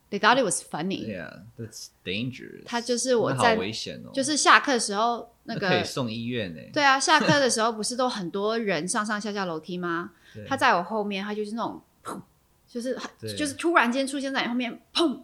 [0.09, 2.63] They thought it was funny，、Yeah, that's dangerous.
[2.65, 6.61] 他就是我在危险哦，就是下课的时候那那个可以送医院呢。
[6.71, 10.11] 对啊，下课的时候不是都很多人上上下下楼梯吗？
[10.47, 12.21] 他在我后面，他就是那种砰，
[12.69, 12.97] 就是
[13.37, 15.19] 就是突然间出现在你后面，砰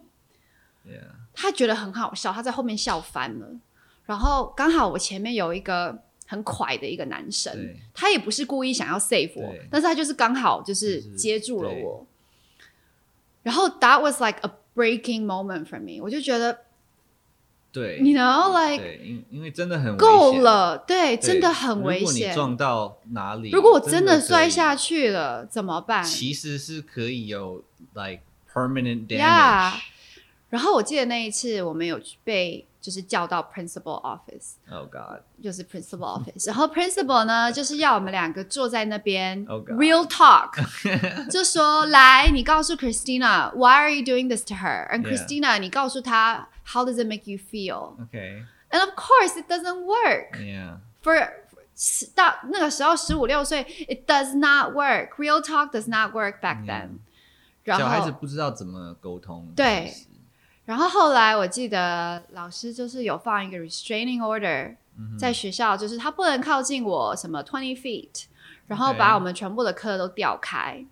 [0.86, 3.56] ，Yeah, 他觉得很好笑，他在后面笑翻了。
[4.06, 12.06] 然后刚好我前面有一个很快的一个男生，他也不是故意想要 save 我，但是他就是刚好就是接住了我。
[13.44, 16.62] 然后 that was like a breaking moment for me，我就觉得
[17.72, 22.34] 对，you know like，因因为真的很危够，了，对，真的很危如果你险。
[22.34, 26.04] 撞到哪里，如果我真的的摔下，去了怎么办？
[26.04, 27.64] 其实是可以有
[27.94, 29.20] like permanent damage。
[29.20, 29.74] Yeah
[30.50, 35.21] 然后我记得那一次我们有被就是叫到 principal office， Oh God.
[35.43, 40.53] 就是 principal office，然后 principal 呢就是要我们两个坐在那边 Oh God real talk，
[41.31, 47.31] 就说来你告诉 Christina why are you doing this to her，and Yeah Christina 你告诉她 how does it make
[47.31, 48.45] you feel，and Okay.
[48.71, 50.79] of course it doesn't work Yeah.
[51.03, 51.29] for
[52.15, 56.99] 到那个时候十五六岁，it does not work，real talk does not work back then，、
[57.63, 58.19] 然小孩子后。
[58.19, 59.53] 不知道怎么沟通。
[59.55, 60.07] 对其实
[60.66, 64.76] 然后后来我记得老师就是有放一个 restraining order，、
[65.18, 68.26] 在嗯学校就是他不能靠近我什么 twenty feet，
[68.68, 70.84] 然后把我们全部的课都调开。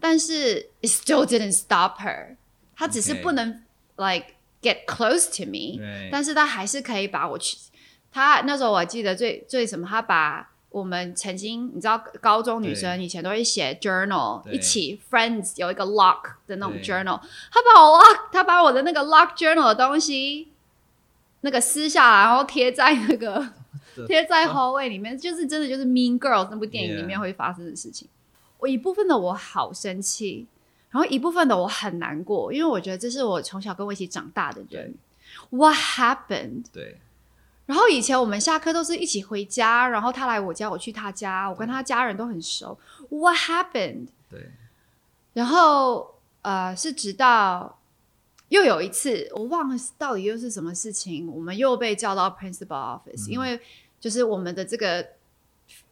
[0.00, 2.36] 但是 it still didn't stop her，
[2.74, 3.62] 他只是不能
[3.96, 4.28] like
[4.62, 5.78] get close to me，、
[6.10, 7.56] 但是他还是可以把我去。
[8.10, 17.18] 他那时候我记得最最什么，他把我们曾经你知道高中女生以前都会写 journal，一起 friends 有一个 lock 的那种 journal，
[17.50, 20.48] 他把我 lock，他把我的那个 lock journal 的东西
[21.40, 23.42] 那个撕下来，然后贴在那个
[24.06, 28.06] 贴在 hallway 里面，就是真的就是 Mean Girls 那部电影里面会发生的事情。
[28.58, 30.46] 我一部分的我好生气，
[30.90, 34.94] 然然后一部分的我很难过，因为我觉得这是我从小跟我一起长大的人。
[35.50, 36.64] What happened？
[36.72, 36.98] 对，
[37.66, 42.78] 然后以前我们下课都是一起回家，然后他来我家，我去他家，我跟他家人都很熟。
[43.10, 44.06] What happened？
[44.30, 44.52] 对，
[45.32, 47.78] 然后呃，是直到
[48.48, 53.60] 又有一次，我忘了到底又是什么事情，我们又被叫到 principal office，、嗯因为
[53.98, 55.04] 就是我们的这个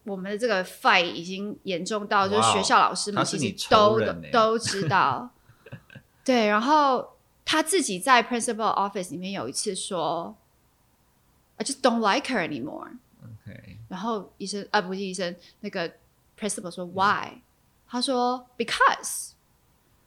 [0.04, 5.30] 我们的这个 fight 已经严重到，就是学校老师们其实都欸都知道。
[6.24, 10.37] 对，然后他自己在 principal office 里面有一次说
[11.57, 12.97] ，I just don't like her anymore。
[13.23, 15.90] OK，然后医生啊，不是医生，那个
[16.38, 17.40] principal 说 why？、
[17.87, 19.31] 他说 because。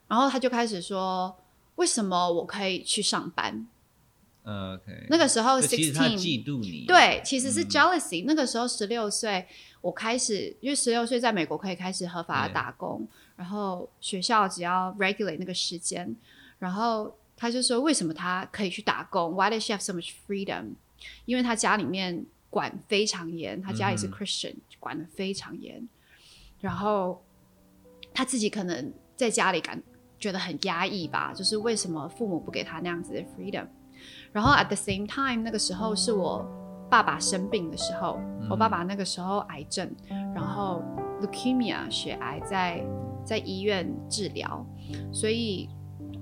[0.08, 1.38] 然后他就开始说，
[1.74, 3.66] 为什么我可以去上班？
[4.42, 9.46] 呃 OK，那个时候 sixteen，嫉妒你，对，其实是嗯 jealousy、那个时候十六岁，
[9.82, 13.06] 我开始，因为十六岁在美国可以开始合法的打工，
[13.36, 16.16] 然后学校只要 regulate 那个时间，
[16.58, 20.76] 然后他就说为什么他可以去打工？Why does she have so much freedom？
[21.24, 25.88] 因为他家里面管非常严，他家里是嗯 Christian，、管的非常严，
[26.60, 27.22] 然后
[28.14, 29.82] 他自己可能在家里感
[30.18, 33.66] 觉得很压抑吧，就是为什么父母不给他那样子的 freedom？
[34.32, 36.46] 然后 at the same time，那个时候是我
[36.90, 39.90] 爸爸生病的时候，我爸爸那个时候癌症，
[40.34, 40.82] 然后
[41.20, 42.84] leukemia 血癌在
[43.24, 44.64] 在医院治疗，
[45.12, 45.68] 所以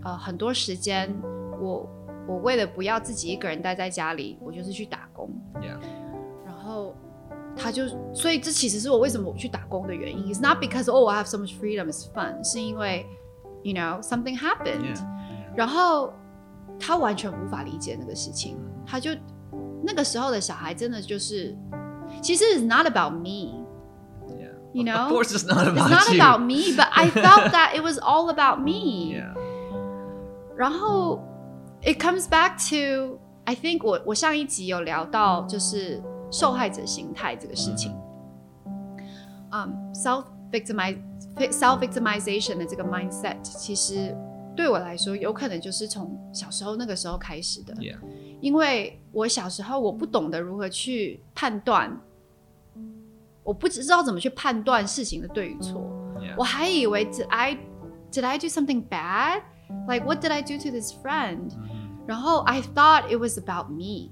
[0.02, 1.14] 呃很多时间
[1.60, 1.88] 我
[2.26, 5.30] 我为了不要自己一个人待在家里，我就是去打工。
[5.60, 5.78] Yeah
[6.44, 6.94] 然后
[7.56, 10.32] 他就，所以这其实是我为什么我去打工的原因。
[10.32, 13.06] It's not because oh I have so much freedom, it's fun，是因为
[13.62, 14.94] you know something happened。
[14.94, 15.00] Yeah
[15.54, 16.12] 然后
[16.78, 19.12] 他完全无法理解那个事情，他就
[19.82, 21.56] 那个时候的小孩真的就是，
[22.20, 23.64] 其实 it's not about me。
[24.28, 24.52] Yeah.
[24.72, 25.04] You know?
[25.04, 26.20] Of course, it's not about not you.
[26.20, 29.14] about me, but I felt that it was all about me.
[29.14, 29.34] Yeah.
[30.56, 31.22] 然后
[31.86, 37.94] it comes back to I think 我我上一集有聊到就是受害者心态这个事情，
[39.52, 40.98] 嗯、s e l f victimize
[41.52, 44.16] self victimization 的这个 mindset，其实
[44.56, 47.98] 对我来说有可能就是从小时候那个时候开始的，Yeah.
[48.40, 51.96] 因为我小时候我不懂得如何去判断，
[53.44, 55.80] 我不知道怎么去判断事情的对与错。
[56.18, 56.34] Yeah.
[56.36, 57.56] 我还以为 did I
[58.10, 59.42] did I do something bad?
[59.88, 61.50] Like what did I do to this friend?
[62.06, 64.10] 然后 I thought it was about me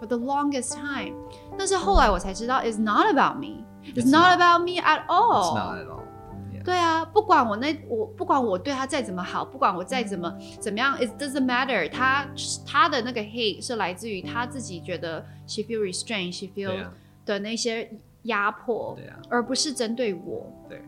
[0.00, 1.14] for the longest time.
[1.56, 3.64] 但是后来我才知道 it's not about me.
[3.94, 5.42] It's, not, about me at all.
[5.42, 6.00] It's not at all.
[6.64, 12.26] 对啊，不管我那我不管我对他再怎么好，不管我再怎么怎么样，it doesn't matter 他。
[12.66, 16.90] 他的那个 hate 是来自于他自己觉得 she feel restrained, she feel 啊，
[17.26, 17.90] 的那些
[18.22, 20.50] 压迫，对啊，而不是针对我。
[20.66, 20.82] 对。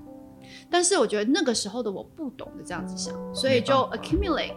[0.71, 4.55] 但是我觉得那个时候的我不懂得这样子想，所以就 accumulate.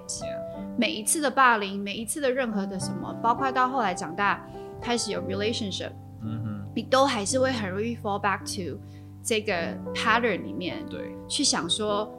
[0.80, 4.48] 每一次的霸凌，每一次的任何的什么，包括到后来长大
[4.82, 8.80] 开始有 relationship，嗯哼，你都还是会很容易 fall back to
[9.22, 12.10] 这个 pattern 里面对，去想说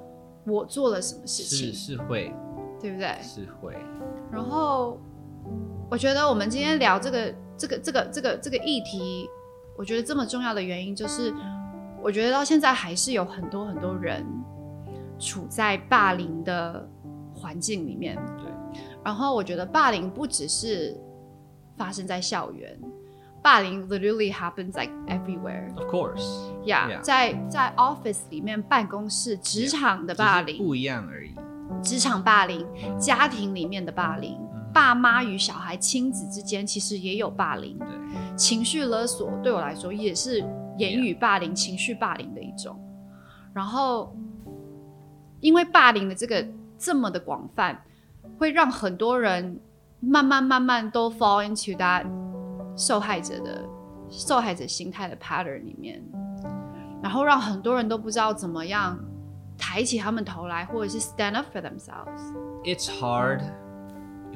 [0.44, 2.30] 我做了什么事是情，是会。
[2.82, 3.14] 对不对？
[3.20, 3.76] 是会，
[4.32, 4.98] 然后
[5.90, 9.28] 我觉得我们今天聊这个这个这个这个这个议题，
[9.76, 11.30] 我觉得这么重要的原因就是，
[12.02, 14.24] 我觉得到现在还是有很多很多人
[15.18, 16.88] 处在霸凌的
[17.40, 18.14] 环境里面。
[18.38, 20.96] 对，然后我觉得霸凌不只是
[21.76, 22.78] 发生在校园，
[23.42, 25.74] 霸凌 literally happens like everywhere。
[25.76, 31.34] Of course，呀、Yeah 在在 office 里面、办公室、职场的霸凌，不一样而已。
[31.82, 32.66] 职场霸凌、
[32.98, 34.36] 家庭里面的霸凌，
[34.74, 40.44] 爸妈与小孩、亲子之间其实也有霸凌，对，情绪勒索对我来说也是
[40.78, 42.78] 言语霸凌、情绪霸凌的一种。
[43.54, 44.14] 然后，
[45.40, 46.46] 因为霸凌的这个
[46.80, 47.84] 这么的广泛，
[48.38, 49.60] 会让很多人
[50.00, 52.06] 慢慢慢慢都 fall into that
[52.74, 53.62] 受害者的
[54.08, 56.02] 受害者心态的 pattern 里面，
[57.02, 58.98] 然后让很多人都不知道怎么样
[59.58, 62.32] 抬起他们头来，或者是 stand up for themselves。
[62.64, 63.42] It's hard，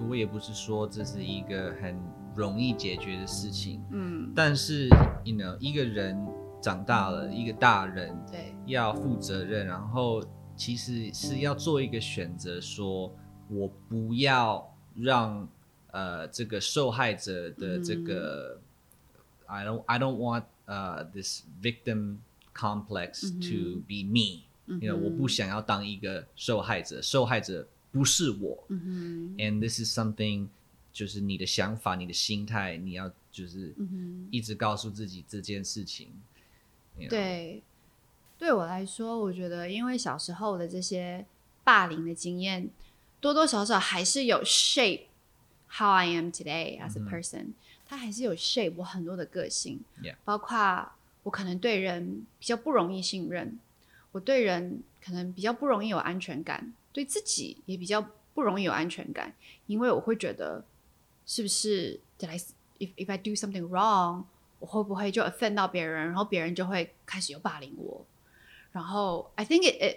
[0.07, 1.99] 我也不是说这是一个很
[2.37, 4.89] 容易解决的事情，嗯，但是
[5.25, 6.15] ，you know，一个人
[6.61, 10.23] 长大了，一个大人对，要负责任，然后
[10.57, 13.15] 其实是要做一个选择，说
[13.49, 15.49] 我不要让
[15.91, 18.61] 呃这个受害者的这个、
[19.47, 22.19] I don't I don't want 呃、this victim
[22.55, 24.45] complex to be me，、
[24.81, 30.49] you know 我不想要当一个受害者，受害者不是我、嗯 a n d this is something
[30.93, 33.75] 就是你的想法、你的心态，你要就是，
[34.31, 36.09] 一直告诉自己这件事情。
[36.97, 37.63] you know 对，
[38.39, 41.25] 对我来说，我觉得因为小时候的这些
[41.63, 42.69] 霸凌的经验，
[43.21, 45.03] 多多少少还是有 shape
[45.71, 47.53] how I am today as a person，、
[47.87, 49.81] 它还是有 shape 我很多的个性
[50.25, 53.59] 包括我可能对人比较不容易信任，
[54.13, 59.35] 我对人可能比较不容易有安全感，对自己也比较不容易有安全感，
[59.67, 60.65] 因为我会觉得
[61.25, 62.39] 是不是 did I
[62.79, 64.25] if if I do something wrong，
[64.59, 68.05] 我会不会就 offend 到别人，然后别人就会开始有霸凌我，
[68.75, 69.97] 然后 I think it, it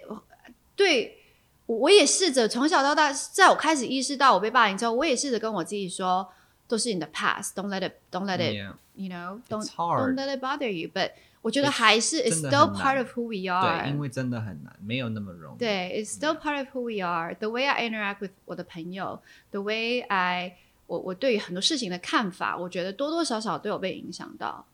[0.76, 1.18] 对
[1.66, 6.28] 我我也试着从小到大，在我开始意识到我被霸凌之后，我也试着跟我自己说，
[6.68, 10.88] 都是你的 past，don't let it，don't let it，you know，don't don't let it bother you。
[10.94, 11.10] But
[11.42, 13.82] 我觉得还是 it's still part of who we，are。
[13.82, 15.58] 对因为真的很难，没有那么容易。
[15.58, 17.34] 对，it's still part of who we are.
[17.34, 19.20] The way I interact with 我的朋友
[19.50, 20.56] ，the way I
[20.86, 24.64] 我我对于很多事情的看法，我觉得多多少少都有被影响到。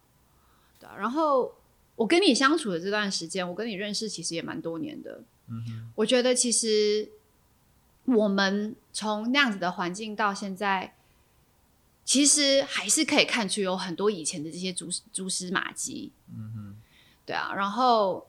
[0.78, 1.54] 对啊，然后
[1.96, 5.22] 我跟你相处的这段时间，我跟你认识其实也蛮多年的。
[5.48, 7.08] 嗯哼，我觉得其实
[8.04, 10.94] 我们从那样子的环境到现在，
[12.04, 16.10] 其实还是可以看出有很多以前的这些蛛蛛丝马迹。
[16.34, 16.76] 嗯哼，
[17.24, 18.26] 对啊，然后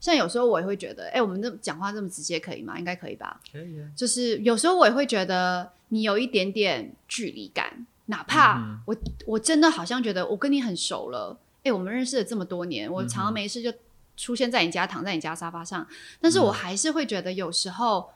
[0.00, 2.78] 像有时候我也会觉得，哎、我们这讲话这么直接可以吗？
[2.78, 3.40] 应该可以吧？
[3.52, 3.88] 可以啊。
[3.94, 13.72] 就是有时候我也会觉得你有一点点距离感，哪怕嗯我、我真的好像觉得我跟你很熟了，哎、我们认识了这么多年，我常常没事就
[14.16, 15.86] 出现在你家，躺在你家沙发上，
[16.20, 18.10] 但是我还是会觉得有时候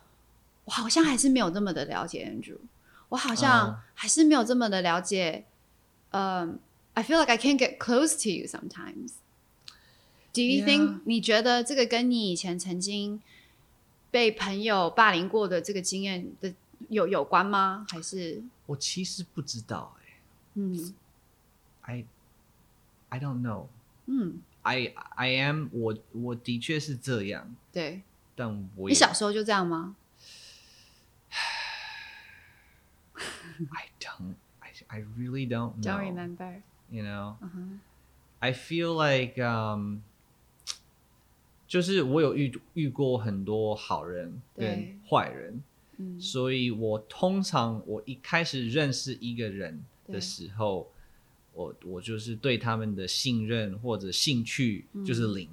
[0.65, 2.59] 我好像还是没有那么的了解 Andrew，
[3.09, 3.77] 我好像哦。
[3.95, 5.45] 还是没有这么的了解，
[6.11, 6.59] 嗯、
[6.95, 9.13] i feel like I can't get close to you sometimes.
[10.33, 11.01] Do you think.
[11.05, 13.23] 你觉得这个跟你以前曾经
[14.11, 16.53] 被朋友霸凌过的这个经验的
[16.89, 17.87] 有有关吗？
[17.89, 18.43] 还是？
[18.67, 20.19] 我其实不知道哎、
[20.55, 20.95] 嗯。
[21.83, 22.05] I
[23.15, 23.69] I don't know.
[24.07, 28.03] 嗯 I I am 我我的确是这样，对，
[28.35, 29.95] 但我你小时候就这样吗
[33.13, 35.83] ？I don't I I really don't know.
[35.83, 36.63] Don't remember.
[36.91, 37.37] You know.
[38.41, 39.99] I feel like um
[41.69, 45.63] 就是我有遇遇过很多好人跟坏人，
[45.99, 50.91] 嗯所以我通常我一开始认识一个人的时候，
[51.54, 55.50] 我我就是对他们的信任或者兴趣就是零，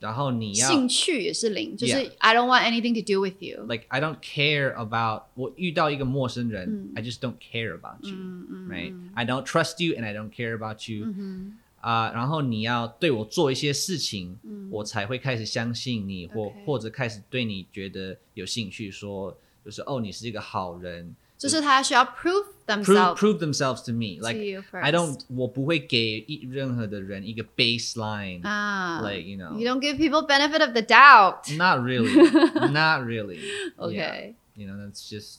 [0.00, 2.10] 然后你要嗯兴趣也是零，就是 Yeah.
[2.18, 3.64] I don't want anything to do with you。
[3.66, 9.24] like I don't care about 我遇到一个陌生人、嗯 I just don't care about you、嗯嗯 right 嗯 I
[9.24, 23.18] don't trust you and I don't care about you 嗯哼啊、然后你要对我做一些事情，嗯我才会开始相信你，或 OK 或者开始对你觉得有兴趣，说就是哦，你是一个好人就是他需要 prove ，prove themselves
[23.18, 24.82] prove themselves to me to like you first.
[24.82, 31.56] I don't 我不会给一任何的人一个 baseline、啊 like you know You don't give people benefit of the doubt.
[31.56, 32.12] not really
[32.72, 33.76] not really Yeah.
[33.76, 35.38] OK， you know that's just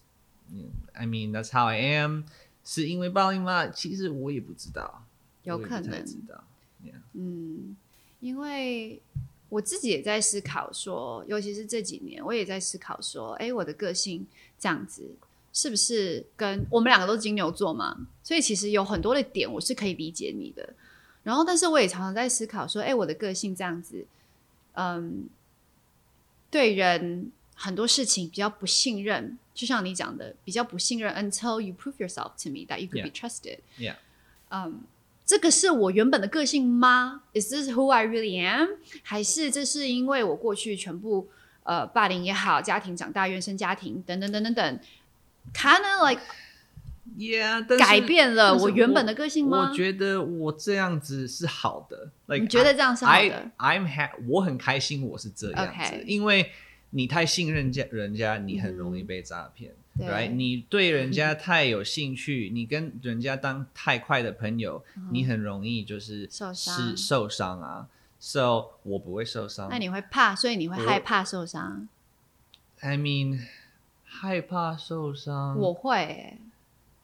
[0.53, 2.23] you know, I mean that's how I am
[2.63, 3.67] 是因为暴力吗？
[3.67, 5.03] 其实我也不知道，
[5.43, 6.43] 有可我也不太能知道，
[6.85, 7.75] yeah 嗯，
[8.19, 9.01] 因为
[9.49, 14.27] 我自己也在思考说，尤其是这几年，我也在思考说，哎，我的个性
[14.59, 15.15] 这样子，
[15.52, 18.06] 是不是跟我们两个都是金牛座嘛？
[18.22, 20.72] 所以其实有很多的点我是可以理解你的。
[21.22, 24.04] 然后，但是我也常常在思考说，哎，我的个性这样子，
[24.72, 25.28] 嗯，
[26.50, 33.58] 对人很多事情比较不信任，就像你讲的，比较不信任，until you prove yourself to me that you could be trusted。
[33.78, 33.94] yeah
[34.50, 34.80] 嗯，
[35.24, 38.70] 这个是我原本的个性吗？Is this who I really am？
[39.04, 41.28] 还是这是因为我过去全部
[41.62, 44.80] 呃霸凌也好，家庭长大原生家庭等等等等等
[45.54, 46.22] ，kind of like
[47.16, 56.50] yeah 改变了我原本的个性吗我觉得我这样子是好的，like 你觉得这样是好的 I I'm ha 我很开心我是这样子因为
[56.90, 59.72] 你太信任家人家，你很容易被诈骗。
[59.98, 60.30] right？
[60.30, 67.88] 你对人家太有兴趣，你跟人家当太快的朋友，你很容易就是嗯受伤是受伤啊。
[68.20, 69.78] So 我不会受伤那。
[69.78, 71.88] 你会怕，所以你会害怕受伤。
[72.80, 73.40] I mean，
[74.11, 75.57] 害怕受伤。
[75.57, 76.39] 我会、欸、，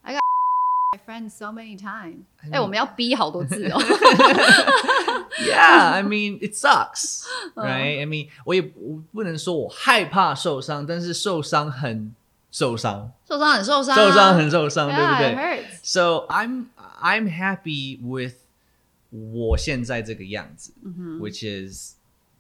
[0.02, 0.20] I got
[0.92, 2.24] my friends so many times。
[2.42, 3.80] 哎、 mean- 我们要逼好多字哦。
[5.40, 7.26] Yeah, I mean it sucks,
[7.56, 8.00] 嗯 right?
[8.02, 12.14] I mean，我也我不能说我害怕受伤，但是受伤很
[12.52, 15.80] 受伤，受伤很受伤、啊，受伤很受伤，对不 Yeah, it 对 hurts.
[15.84, 16.68] ？So I'm
[17.02, 18.36] I'm happy with
[19.10, 21.96] 我现在这个样子、嗯哼 w h i c h is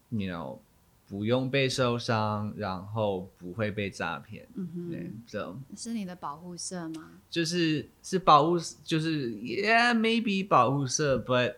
[0.09, 0.59] you know
[1.08, 7.12] 不用被受伤，然后不会被诈骗，嗯对哼，，So 是你的保护色吗？
[7.30, 11.54] 就是是保护，就是 Yeah maybe 保护色，but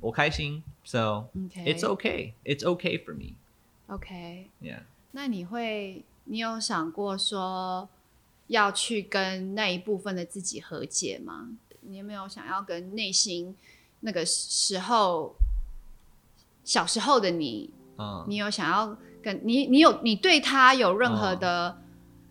[0.00, 3.34] 我开心，So okay, it's okay for me.
[3.88, 4.82] OK，Yeah.
[5.12, 7.88] 那你会你有想过说
[8.46, 11.48] 要去跟那一部分的自己和解吗？
[11.80, 13.56] 你有没有想要跟内心
[14.00, 15.34] 那个时候
[16.62, 21.78] 小时候的你，嗯，你有想要跟你你有你对他有任何的、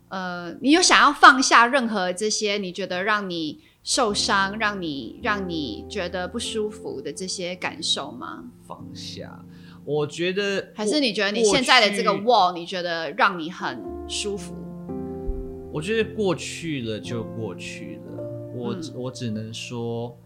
[0.08, 8.44] 呃，你有想要放下任何这些你觉得让你受伤、让你让你觉得不舒服的这些感受吗？
[8.66, 9.44] 放下。
[9.84, 14.54] 我觉得还是你觉得你现在的这个 wall，你觉得让你很舒服？
[15.72, 18.22] 我觉得过去了就过去了，
[18.54, 20.18] 我、嗯我只能说，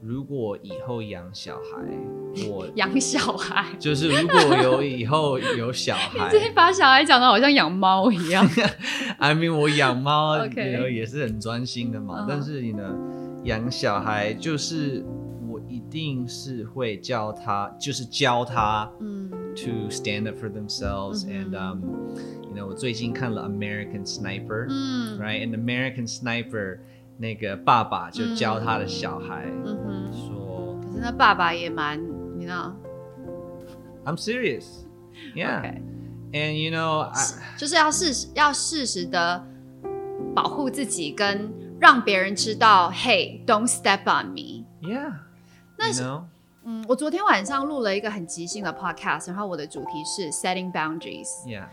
[0.00, 8.48] 如果以后养小孩，我养小孩，就是如果有以后有小孩最近把小孩讲的好像养猫一样。
[9.18, 12.94] ，I mean 我养猫 OK 也是很专心的嘛但是你呢，
[13.44, 15.04] 养小孩就是
[15.48, 21.80] 我一定是会教他，就是教他嗯 to stand up for themselves、嗯 and um
[22.42, 26.78] you know 我最近看了 American Sniper、嗯 right and American Sniper
[27.18, 32.00] 那个爸爸就教他的小孩、嗯哼，说可是那爸爸也蛮，
[32.38, 32.72] 你知道
[34.04, 34.64] I'm serious
[35.34, 35.82] yeah、
[36.32, 37.10] and you know
[37.58, 39.44] 就是要适时要适时的
[40.34, 44.64] 保护自己，跟让别人知道，Hey，don't step on me。
[44.80, 45.12] yeah
[45.76, 46.02] 那是
[46.64, 51.66] 嗯，我昨天晚上录了一个很即兴的 podcast，然后我的主题是 setting boundaries，yeah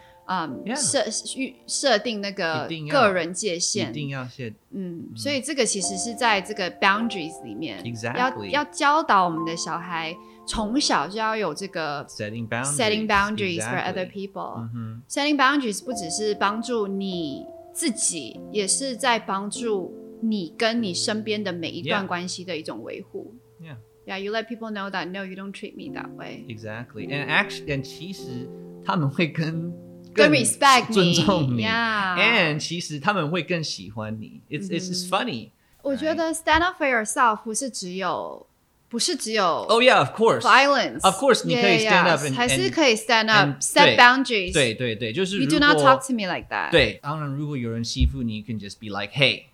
[0.75, 1.03] 设
[1.37, 10.15] 预设定那个个人界限一限，定要谢嗯，所以这个其实是在这个 boundaries 里面 Exactly 要要教导我们的小孩
[10.47, 14.67] 从小就要有这个 setting boundaries setting boundaries for other people、
[15.07, 23.33] setting boundaries 不只是帮助你自己，也是在帮助你跟你身边的每一段关系的一种维护。
[23.61, 23.75] yeah
[24.07, 26.45] Yeah, you let people know that no, you don't treat me that way.
[26.47, 28.47] exactly and actually and 其实
[28.85, 29.73] 他们会更
[30.14, 35.50] 更更 respect 尊你重你 Yeah and 其实他们会更喜欢你 it's it's it's funny
[35.82, 38.46] 我觉得 stand up for yourself 不是只有
[38.88, 41.00] 不是只有 oh yeah of course violence.
[41.02, 43.96] Of course，你可以 Yeah, stand yeah, up and- 还是 and- 可以 stand and- up, set 对
[43.96, 44.52] boundaries.
[44.52, 46.70] 对对对，就是 You 如 do 果 not talk to me like that.
[46.72, 49.44] 对，当然如果有人欺负你，you can just be like hey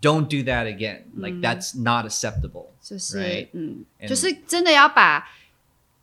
[0.00, 3.48] don't do that again like that's not acceptable 就是 Right.
[3.52, 5.28] 嗯， And- 就是真的要把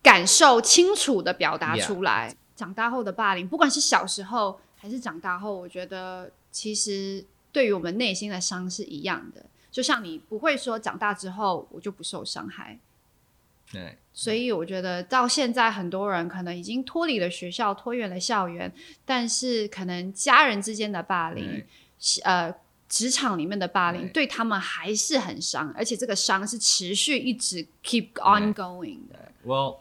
[0.03, 1.85] 感受清楚的表达 Yeah.
[1.85, 2.35] 出来。
[2.60, 9.42] 长大后的霸凌，不管是小时候还是长大后，我觉得其实对于我们内心的伤是一样的。
[9.70, 12.78] 就像你不会说长大之后我就不受伤害，
[13.72, 13.96] 对。
[14.12, 18.70] 所以我觉得到现在很多人可能已经脱离了学校，脱远了校园，
[19.06, 21.66] 但是可能家人之间的霸凌对，
[22.24, 22.54] 呃，
[22.88, 24.24] 职场里面的霸凌对。
[24.24, 29.32] 对他们还是很伤，而且这个伤是持续一直 keep on going 的。
[29.46, 29.78] Well,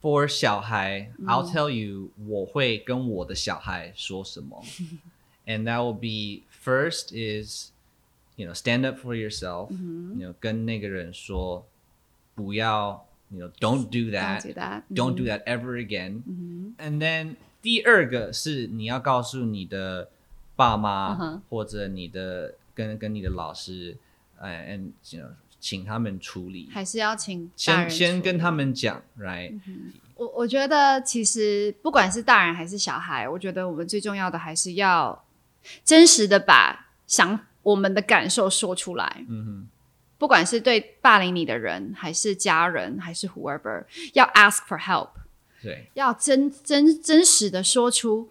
[0.00, 4.62] for 小孩、i 嗯 l l tell you，我会跟我的小孩说什么，
[5.46, 7.70] and that will be first is,
[8.36, 11.66] you know, stand up for yourself，、you 嗯 know，跟那个人说
[12.34, 14.82] 不要，you know, don't do that, do that.
[14.90, 20.08] don't do that ever again，、嗯 and then 第二个是你要告诉你的
[20.56, 23.96] 爸妈、嗯哼或者你的跟跟你的老师，
[24.38, 25.28] 呃、a n d you know，
[25.59, 26.69] 请他们处理。
[26.71, 29.59] 还是要请大先先跟他们讲，right？
[30.15, 35.25] 我我觉得其实不管是大人还是小孩，我觉得我们最重要的还是要
[35.83, 39.25] 真实的把想我们的感受说出来。
[39.29, 39.67] 嗯
[40.19, 45.09] 不管是对霸凌你的人，还是家人，还是 whoever，要 ask for help，
[45.61, 48.27] 对要真真真实的说出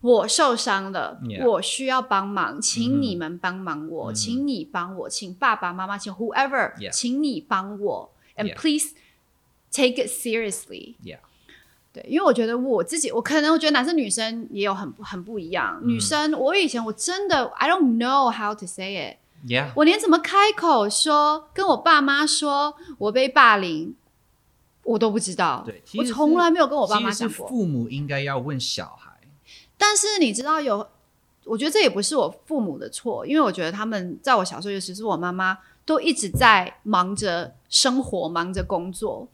[0.00, 8.94] 我受伤了 Yeah 我需要帮忙，请你们帮忙我，请你帮我，请爸爸妈妈，请 whoever，、Yeah 请你帮我，and please
[9.70, 10.94] take it seriously。
[11.04, 11.18] ，yeah，
[11.92, 15.78] 对，因为我觉得我自己，我可能我觉得男生女生也有很很不一样。
[15.82, 23.94] 女生，我以前我真的 I don't know how to say it，yeah，我连怎么开口说跟我爸妈说我被霸凌，
[24.84, 25.62] 我都不知道。
[25.66, 27.46] 对，我从来没有跟我爸妈讲过。
[27.46, 29.09] 父母应该要问小孩，
[29.80, 30.86] 但是你知道有，
[31.44, 39.26] 我觉得这也不是我父母的错，因为我觉得他们在我小时候，尤其是我妈妈，都一直在忙着生活，忙着工作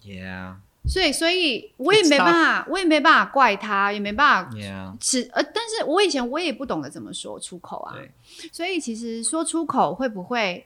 [0.89, 4.57] 所以，所以我也没办法，我也没办法怪他，也没办法
[5.01, 8.09] 只呃，但是我以前我也不懂得怎么说出口啊，对，
[8.53, 10.65] 所以其实说出口会不会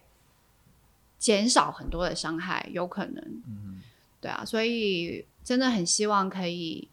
[1.18, 2.68] 减少很多的伤害？
[2.70, 3.81] 有可能，嗯
[4.20, 6.87] 对啊，所以真的很希望可以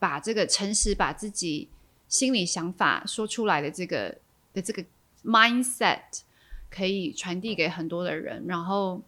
[0.00, 1.68] 把这个诚实，把自己
[2.08, 4.16] 心里想法说出来的这个
[4.52, 4.84] 的这个
[5.24, 6.00] mindset
[6.70, 9.02] 可以传递给很多的人，然后。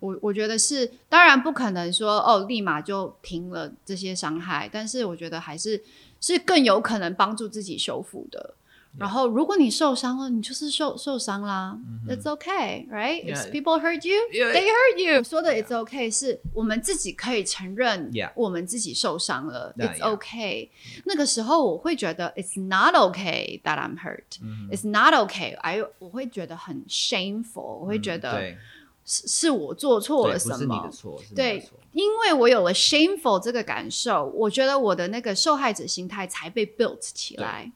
[0.00, 5.82] 我我觉得是，当然不可能说哦，立马就停了这些伤害，但是我觉得还是
[6.20, 8.54] 是更有可能帮助自己修复的。
[8.96, 11.78] 然后，如果你受伤了，你就是受受伤啦。
[12.08, 13.24] It's okay, right?
[13.24, 15.22] If people hurt you, they hurt you.
[15.22, 19.72] 说的 It's okay 是我们自己可以承认我们自己受伤了。
[19.78, 20.70] It's okay.
[21.04, 24.40] 那个时候我会觉得 It's not okay that I'm hurt.
[24.40, 24.70] Mm-hmm.
[24.70, 25.56] It's not okay.
[25.58, 27.78] I 我会觉得很 shameful.
[27.80, 28.56] 我会觉得
[29.04, 30.90] 是是我做错，了什么。
[31.36, 37.70] 对。，因为我有了 shameful 这个感受，我觉得我的那个受害者心态才被 built 起来。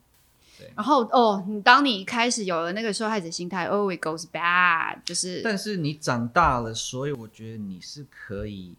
[0.75, 8.75] 然后哦，你当你开始有了那个受害者心态，oh it goes bad，就是但是你长大了，所以我觉得你是可以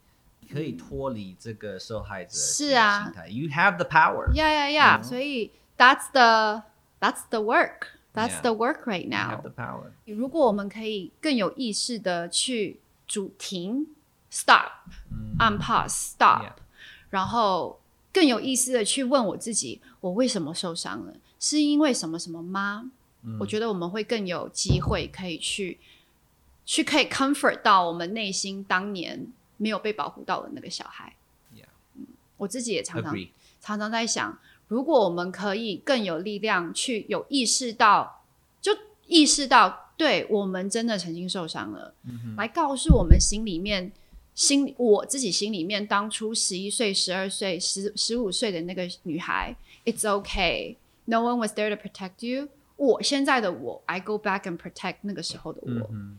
[0.51, 3.27] 可以脱离这个受害者是啊心态。
[3.27, 4.31] You have the power.
[4.33, 5.03] Yeah, yeah, yeah.
[5.03, 6.63] 所以 that's the
[6.99, 7.87] that's the work。
[8.15, 9.37] That's the work right You now.
[9.37, 9.89] have the power.
[10.05, 13.87] 如果我们可以更有意识的去主停
[14.31, 14.69] stop、
[15.39, 16.51] 按 pause stop.
[17.09, 17.79] 然后
[18.13, 21.13] 更有意识的去问我自己，我为什么受伤了？
[21.43, 22.89] 是因为什么什么吗？
[23.23, 25.77] 嗯我觉得我们会更有机会可以去
[26.65, 29.27] 去可以 comfort 到我们内心当年
[29.57, 31.13] 没有被保护到的那个小孩。
[31.97, 33.13] 嗯我自己也常常.
[33.59, 34.39] 常常在想，
[34.69, 38.23] 如果我们可以更有力量去有意识到，
[38.61, 38.71] 就
[39.07, 41.93] 意识到，对我们真的曾经受伤了，
[42.37, 43.91] 来告诉我们心里面。
[44.35, 50.75] 心我自己心里面，当初十一岁、十二岁、十十五岁的那个女孩，It's okay,
[51.06, 52.48] no one was there to protect you。
[52.76, 55.88] 我现在的我，I go back and protect 那个时候的我。
[55.92, 56.18] 嗯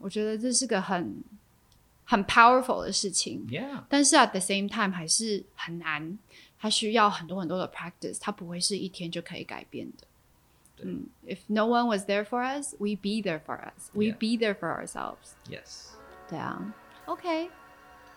[0.00, 1.24] 我觉得这是个很
[2.04, 3.46] 很 powerful 的事情。
[3.48, 3.84] Yeah.
[3.88, 6.18] 但是 at the same time 还是很难，
[6.58, 10.06] 它需要很多很多的 practice，它不会是一天就可以改变的。
[10.84, 13.88] 嗯，If no one was there for us, we be there for us.
[13.94, 14.18] We Yeah.
[14.18, 15.32] be there for ourselves.
[15.48, 15.92] Yes.
[16.28, 16.74] 对啊，
[17.06, 17.48] OK，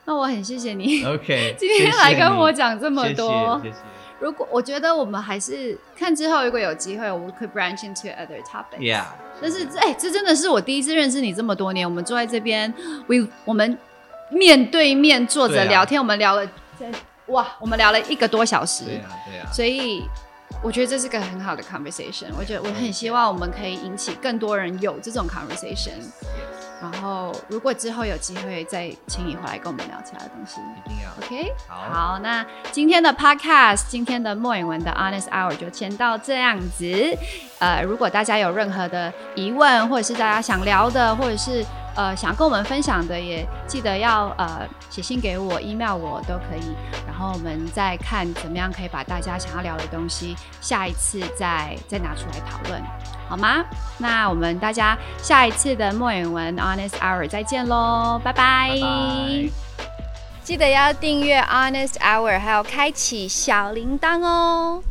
[0.04, 1.54] 那我很谢谢你 OK.
[1.58, 3.60] 今天来跟我讲这么多。
[3.62, 3.76] 谢谢
[4.18, 8.78] 如果我觉得我们还是看之后，如果有机会，我们可以 branch into other topics。
[8.78, 9.04] Yeah.
[9.40, 12.70] 但是这哎、这真的是我第一次认识你这么多年，我们坐在这边
[13.06, 13.78] ，we 我们
[14.30, 16.46] 面对面坐着聊天，我们聊了
[16.78, 16.90] 在
[17.28, 19.50] 哇，我们聊了一个多小时，对啊对啊。
[19.50, 20.02] 所以
[20.62, 22.26] 我觉得这是个很好的 conversation。
[22.38, 25.96] 我觉得我很希望我们可以引起更多人有这种 conversation。
[26.80, 30.60] 然后如果之后有机会再请你回来跟我们聊其他的东西。
[30.84, 31.10] 一定要。
[31.26, 37.18] OK，好那今天的 Podcast，今天的莫言文的 Honest Hour 就先到这样子。
[37.58, 41.64] 呃，如果大家有任何的疑问，或者是大家想聊的，或者是
[41.94, 46.74] 呃想跟我们分享的，也记得要呃写信给我，email 我都可以。
[47.06, 52.82] 然后我们再看怎么样可以把大家想要聊的东西，下一次再再拿出来讨论，
[53.28, 53.64] 好吗？
[53.98, 59.50] 那我们大家下一次的莫颖文 Honest Hour 再见喽，拜拜拜拜。
[60.42, 64.82] 记得要订阅 Honest Hour，还有开启小铃铛哦。